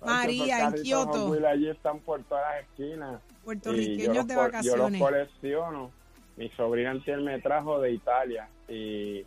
María, 0.04 0.66
en 0.66 0.82
Kioto. 0.82 1.32
Allí 1.46 1.68
están 1.68 2.00
por 2.00 2.22
todas 2.24 2.44
las 2.44 2.64
esquinas. 2.64 3.20
Puertorriqueños 3.44 4.26
de 4.26 4.36
vacaciones. 4.36 4.80
Yo 4.80 4.90
los 4.90 4.98
colecciono. 4.98 5.90
Mi 6.36 6.48
sobrina 6.50 6.90
antier 6.92 7.20
me 7.20 7.40
trajo 7.40 7.80
de 7.80 7.92
Italia 7.92 8.48
y 8.68 9.24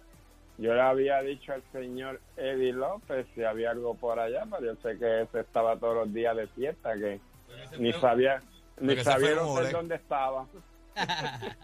yo 0.57 0.73
le 0.73 0.81
había 0.81 1.21
dicho 1.21 1.51
al 1.53 1.63
señor 1.71 2.21
Eddie 2.37 2.71
López 2.71 3.25
si 3.35 3.43
había 3.43 3.71
algo 3.71 3.95
por 3.95 4.19
allá, 4.19 4.45
pero 4.49 4.73
yo 4.73 4.81
sé 4.81 4.97
que 4.97 5.23
ese 5.23 5.41
estaba 5.41 5.75
todos 5.77 5.95
los 5.95 6.13
días 6.13 6.37
de 6.37 6.47
fiesta, 6.47 6.93
que 6.93 7.19
ni 7.79 7.91
sabía 7.93 8.41
ni 8.79 8.95
sabía 8.97 9.35
dónde 9.35 9.95
estaba. 9.95 10.45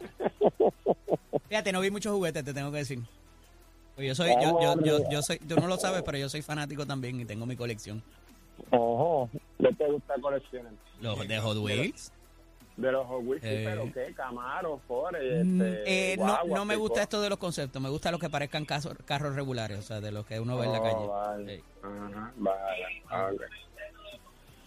Fíjate, 1.47 1.71
no 1.71 1.79
vi 1.81 1.91
muchos 1.91 2.13
juguetes, 2.13 2.43
te 2.43 2.53
tengo 2.53 2.71
que 2.71 2.79
decir. 2.79 2.99
Pues 3.95 4.07
yo 4.07 4.15
soy, 4.15 4.31
yo, 4.41 4.59
yo, 4.61 4.75
yo, 4.81 5.09
yo, 5.09 5.21
soy, 5.21 5.39
tú 5.39 5.55
no 5.55 5.67
lo 5.67 5.77
sabes, 5.77 6.03
pero 6.03 6.17
yo 6.17 6.29
soy 6.29 6.41
fanático 6.41 6.85
también 6.85 7.19
y 7.19 7.25
tengo 7.25 7.45
mi 7.45 7.55
colección. 7.55 8.03
Ojo, 8.71 9.29
¿qué 9.59 9.73
te 9.73 9.91
gusta 9.91 10.15
coleccionar? 10.21 10.73
Los 11.01 11.27
de 11.27 11.39
Hot 11.39 11.57
Wheels. 11.57 12.11
De 12.77 12.91
los 12.91 13.07
Hot 13.07 13.23
eh, 13.41 13.63
pero 13.65 13.91
¿qué? 13.91 14.13
Camaro, 14.13 14.79
Ford, 14.87 15.15
mm, 15.15 15.61
este, 15.61 16.13
eh, 16.13 16.17
no, 16.17 16.43
no 16.43 16.63
me 16.63 16.75
gusta 16.75 17.01
esto 17.01 17.19
de 17.19 17.29
los 17.29 17.39
conceptos, 17.39 17.81
me 17.81 17.89
gusta 17.89 18.11
los 18.11 18.19
que 18.19 18.29
parezcan 18.29 18.65
carros, 18.65 19.35
regulares, 19.35 19.79
o 19.79 19.81
sea, 19.81 19.99
de 19.99 20.11
los 20.11 20.27
que 20.27 20.39
uno 20.39 20.59
ve 20.59 20.67
en 20.67 20.71
la 20.73 20.79
oh, 20.79 20.83
calle. 20.83 21.63
Ajá, 21.81 22.33
vale. 22.37 23.45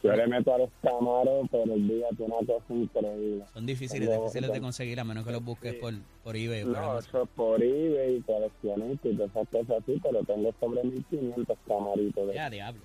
Yo 0.03 0.13
le 0.13 0.27
meto 0.27 0.53
a 0.53 0.59
los 0.59 0.71
camaros, 0.83 1.47
pero 1.53 1.75
el 1.75 1.87
día 1.87 2.09
tiene 2.17 2.35
una 2.35 2.47
cosa 2.47 2.65
increíble. 2.71 3.45
Son 3.53 3.65
difíciles, 3.67 4.11
difíciles 4.11 4.53
de 4.53 4.61
conseguir 4.61 4.99
a 4.99 5.05
menos 5.05 5.25
que 5.25 5.31
los 5.31 5.45
busques 5.45 5.75
por, 5.75 5.93
por 6.25 6.37
eBay. 6.37 6.65
No, 6.65 6.99
eso 6.99 7.23
es 7.23 7.29
por 7.37 7.63
eBay, 7.63 8.21
coleccionista 8.23 9.09
y 9.09 9.15
todas 9.15 9.31
esas 9.31 9.49
cosas 9.51 9.83
así, 9.83 10.01
pero 10.03 10.25
tengo 10.25 10.53
sobre 10.59 10.83
1500 10.83 11.59
camaritos. 11.69 12.27
De 12.27 12.35
ya, 12.35 12.51
diablo. 12.51 12.81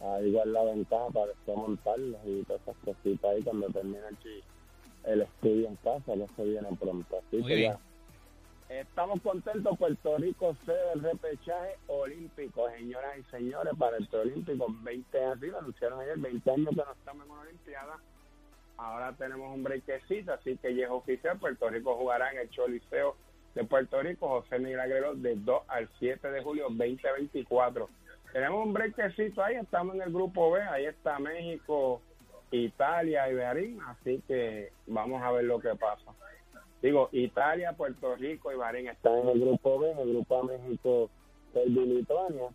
Ahí 0.00 0.28
igual 0.28 0.52
la 0.52 0.62
ventaja 0.62 1.06
para 1.08 1.26
después 1.26 1.56
montarlos 1.56 2.20
y 2.24 2.44
todas 2.44 2.62
esas 2.62 2.76
cositas 2.84 3.30
ahí 3.30 3.42
cuando 3.42 3.66
termine 3.70 4.06
aquí 4.12 4.42
el 5.08 5.22
estudio 5.22 5.68
en 5.68 5.76
casa, 5.76 6.14
ya 6.14 6.26
se 6.36 6.44
viene 6.44 6.68
pronto. 6.78 7.18
Así 7.18 7.36
Muy 7.38 7.54
bien. 7.54 7.76
Estamos 8.68 9.22
contentos, 9.22 9.78
Puerto 9.78 10.18
Rico 10.18 10.54
sede 10.66 10.90
del 10.90 11.02
repechaje 11.02 11.76
olímpico, 11.86 12.68
señoras 12.76 13.16
y 13.16 13.22
señores, 13.30 13.72
para 13.78 13.96
el 13.96 14.06
olímpico 14.12 14.66
20 14.82 15.24
años, 15.24 15.40
lo 15.40 15.58
anunciaron 15.58 16.00
ayer, 16.00 16.18
20 16.18 16.50
años 16.50 16.68
que 16.68 16.76
no 16.76 16.92
estamos 16.92 17.24
en 17.24 17.30
una 17.30 17.40
olimpiada, 17.40 17.98
ahora 18.76 19.14
tenemos 19.14 19.54
un 19.54 19.62
brequecito, 19.62 20.34
así 20.34 20.58
que 20.58 20.74
ya 20.74 20.84
es 20.84 20.90
oficial, 20.90 21.38
Puerto 21.38 21.70
Rico 21.70 21.96
jugará 21.96 22.30
en 22.30 22.40
el 22.40 22.50
Choliseo 22.50 23.16
de 23.54 23.64
Puerto 23.64 24.02
Rico, 24.02 24.28
José 24.28 24.58
Miguel 24.58 24.80
Aguero, 24.80 25.14
de 25.14 25.36
2 25.36 25.62
al 25.68 25.88
7 25.98 26.30
de 26.30 26.42
julio 26.42 26.64
2024. 26.64 27.88
Tenemos 28.34 28.66
un 28.66 28.74
brequecito 28.74 29.42
ahí, 29.42 29.56
estamos 29.56 29.94
en 29.94 30.02
el 30.02 30.12
grupo 30.12 30.50
B, 30.50 30.60
ahí 30.60 30.84
está 30.84 31.18
México, 31.18 32.02
Italia 32.50 33.30
y 33.30 33.34
Bearín, 33.34 33.80
así 33.82 34.22
que 34.26 34.72
vamos 34.86 35.22
a 35.22 35.32
ver 35.32 35.44
lo 35.44 35.60
que 35.60 35.74
pasa. 35.74 36.12
Digo, 36.80 37.08
Italia, 37.10 37.72
Puerto 37.72 38.14
Rico 38.14 38.52
y 38.52 38.56
Bahrein 38.56 38.88
están 38.88 39.18
en 39.18 39.28
el 39.28 39.40
grupo 39.40 39.80
B, 39.80 39.90
en 39.90 39.98
el 39.98 40.12
grupo 40.12 40.38
A 40.38 40.44
México, 40.44 41.10
Serbia 41.52 41.82
y 41.82 41.86
Lituania. 41.86 42.48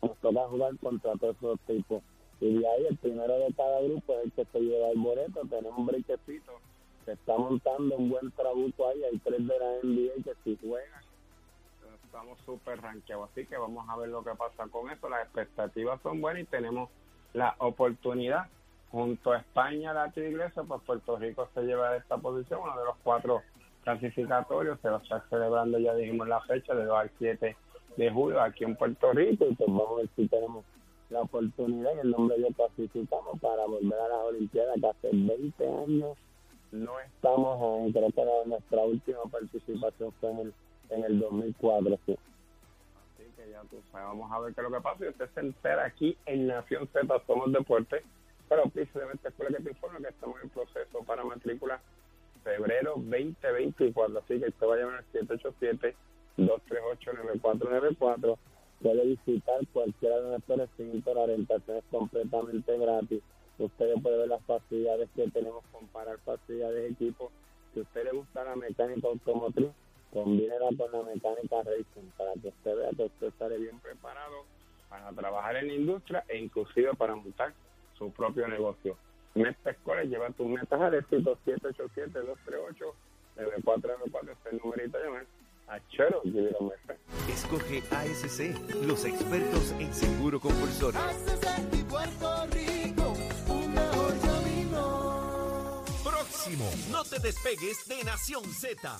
Nos 0.00 0.16
toca 0.18 0.46
jugar 0.48 0.76
contra 0.78 1.12
todos 1.16 1.36
esos 1.36 1.60
tipos. 1.60 2.02
Y 2.40 2.56
de 2.56 2.68
ahí 2.68 2.86
el 2.86 2.96
primero 2.98 3.36
de 3.36 3.52
cada 3.56 3.80
grupo 3.80 4.14
es 4.14 4.26
el 4.26 4.32
que 4.32 4.44
se 4.44 4.60
lleva 4.60 4.90
el 4.90 4.98
boleto. 4.98 5.40
Tenemos 5.50 5.76
un 5.76 5.86
brequecito. 5.86 6.52
Se 7.04 7.12
está 7.12 7.36
montando 7.36 7.96
un 7.96 8.10
buen 8.10 8.30
trabuco 8.30 8.88
ahí. 8.88 9.02
Hay 9.02 9.18
tres 9.18 9.44
de 9.44 9.58
la 9.58 9.70
NBA 9.82 10.22
que 10.22 10.34
si 10.44 10.56
juegan. 10.64 11.02
Estamos 12.04 12.38
súper 12.46 12.80
ranqueados. 12.80 13.28
Así 13.32 13.44
que 13.44 13.56
vamos 13.56 13.84
a 13.88 13.96
ver 13.96 14.08
lo 14.10 14.22
que 14.22 14.30
pasa 14.36 14.68
con 14.68 14.88
eso. 14.88 15.08
Las 15.08 15.24
expectativas 15.24 16.00
son 16.02 16.20
buenas 16.20 16.44
y 16.44 16.46
tenemos 16.46 16.90
la 17.32 17.56
oportunidad 17.58 18.46
junto 18.90 19.32
a 19.32 19.38
España, 19.38 19.92
la 19.92 20.10
Iglesia, 20.14 20.62
pues 20.62 20.82
Puerto 20.82 21.16
Rico 21.16 21.48
se 21.54 21.62
lleva 21.62 21.96
esta 21.96 22.16
posición, 22.16 22.60
uno 22.62 22.78
de 22.78 22.84
los 22.86 22.96
cuatro 23.02 23.42
clasificatorios, 23.84 24.80
se 24.80 24.88
va 24.88 24.98
a 24.98 25.02
estar 25.02 25.22
celebrando, 25.28 25.78
ya 25.78 25.94
dijimos 25.94 26.28
la 26.28 26.40
fecha, 26.42 26.74
de 26.74 26.84
2 26.84 26.98
al 26.98 27.10
7 27.18 27.56
de 27.96 28.10
julio 28.10 28.40
aquí 28.40 28.64
en 28.64 28.76
Puerto 28.76 29.12
Rico, 29.12 29.46
y 29.46 29.54
pues 29.54 29.68
vamos 29.68 29.90
a 29.90 29.94
ver 29.96 30.08
si 30.16 30.28
tenemos 30.28 30.64
la 31.10 31.22
oportunidad 31.22 31.90
y 31.96 32.00
el 32.00 32.10
nombre 32.10 32.38
de 32.38 32.52
clasificamos 32.52 33.40
para 33.40 33.66
volver 33.66 33.98
a 33.98 34.08
las 34.08 34.18
Olimpiadas, 34.26 34.76
que 34.80 34.86
hace 34.86 35.08
20 35.12 35.66
años 35.66 36.16
no 36.70 37.00
estamos 37.00 37.86
en, 37.86 37.92
creo 37.92 38.10
que 38.10 38.48
nuestra 38.48 38.82
última 38.82 39.22
participación 39.30 40.12
fue 40.20 40.30
en 40.32 40.38
el, 40.38 40.54
en 40.90 41.04
el 41.04 41.18
2004, 41.18 41.98
sí. 42.04 42.12
Así 42.12 43.24
que 43.36 43.50
ya 43.50 43.62
tú 43.62 43.76
sabes, 43.90 44.08
vamos 44.08 44.30
a 44.30 44.40
ver 44.40 44.54
qué 44.54 44.60
es 44.60 44.70
lo 44.70 44.76
que 44.76 44.82
pasa, 44.82 45.04
y 45.04 45.08
usted 45.08 45.30
se 45.34 45.40
entera 45.40 45.84
aquí 45.86 46.16
en 46.26 46.46
Nación 46.46 46.88
Z, 46.92 47.22
Somos 47.26 47.52
Deportes, 47.52 48.04
pero 48.48 48.68
precisamente 48.70 49.28
escuela 49.28 49.58
que 49.58 49.64
te 49.64 49.70
informa 49.70 49.98
que 49.98 50.08
estamos 50.08 50.42
en 50.42 50.48
proceso 50.50 51.02
para 51.04 51.24
matrícula 51.24 51.80
febrero 52.42 52.94
2024. 52.96 54.18
Así 54.18 54.40
que 54.40 54.48
usted 54.48 54.66
va 54.66 54.74
a 54.74 54.78
llamar 54.78 54.98
al 54.98 55.04
787-238-9494. 56.38 58.36
Puede 58.82 59.06
visitar 59.06 59.60
cualquiera 59.72 60.20
de 60.20 60.30
nuestros 60.30 60.58
recintos. 60.58 61.14
La 61.14 61.20
orientación 61.22 61.76
es 61.78 61.84
completamente 61.90 62.76
gratis. 62.78 63.22
Usted 63.58 63.94
puede 64.02 64.18
ver 64.18 64.28
las 64.28 64.42
facilidades 64.44 65.08
que 65.16 65.28
tenemos, 65.30 65.64
comparar 65.72 66.18
facilidades 66.18 66.82
de 66.82 66.90
equipo. 66.90 67.32
Si 67.74 67.80
a 67.80 67.82
usted 67.82 68.04
le 68.04 68.12
gusta 68.12 68.44
la 68.44 68.54
mecánica 68.54 69.08
automotriz, 69.08 69.70
combínela 70.12 70.68
con 70.76 70.92
la 70.92 71.02
mecánica 71.02 71.64
racing 71.64 72.10
para 72.16 72.34
que 72.34 72.48
usted 72.48 72.76
vea 72.76 72.90
que 72.96 73.02
usted 73.04 73.26
estará 73.26 73.56
bien 73.56 73.80
preparado 73.80 74.44
para 74.88 75.10
trabajar 75.10 75.56
en 75.56 75.66
la 75.66 75.74
industria 75.74 76.24
e 76.28 76.38
inclusive 76.38 76.94
para 76.94 77.16
montar 77.16 77.52
su 77.98 78.10
propio 78.12 78.46
negocio. 78.48 78.96
Meta 79.34 79.70
Escuela 79.70 80.04
lleva 80.04 80.30
tus 80.30 80.46
metas 80.46 80.80
al 80.80 80.94
éxito 80.94 81.36
787-238-9494. 81.46 84.30
Este 84.30 84.48
es 84.48 84.52
el 84.52 84.60
numerito 84.62 84.98
de 84.98 85.04
llamar. 85.04 85.26
Achero, 85.68 86.22
Escoge 87.28 87.82
ASC, 87.90 88.54
los 88.86 89.04
expertos 89.04 89.74
en 89.78 89.92
seguro 89.92 90.40
compulsorio. 90.40 90.98
Próximo, 96.48 96.70
no 96.90 97.04
te 97.04 97.18
despegues 97.18 97.76
de 97.86 98.04
Nación 98.04 98.42
Z. 98.54 98.98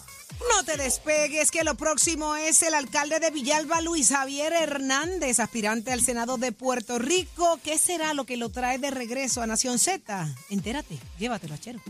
No 0.50 0.64
te 0.64 0.76
despegues, 0.76 1.50
que 1.50 1.64
lo 1.64 1.76
próximo 1.76 2.36
es 2.36 2.62
el 2.62 2.74
alcalde 2.74 3.20
de 3.20 3.30
Villalba, 3.30 3.80
Luis 3.80 4.10
Javier 4.10 4.52
Hernández, 4.52 5.40
aspirante 5.40 5.92
al 5.92 6.02
Senado 6.02 6.36
de 6.36 6.52
Puerto 6.52 6.98
Rico. 6.98 7.58
¿Qué 7.64 7.78
será 7.78 8.12
lo 8.12 8.26
que 8.26 8.36
lo 8.36 8.50
trae 8.50 8.78
de 8.78 8.90
regreso 8.90 9.40
a 9.40 9.46
Nación 9.46 9.78
Z? 9.78 10.28
Entérate, 10.50 10.98
llévatelo, 11.18 11.56
Chero. 11.56 11.80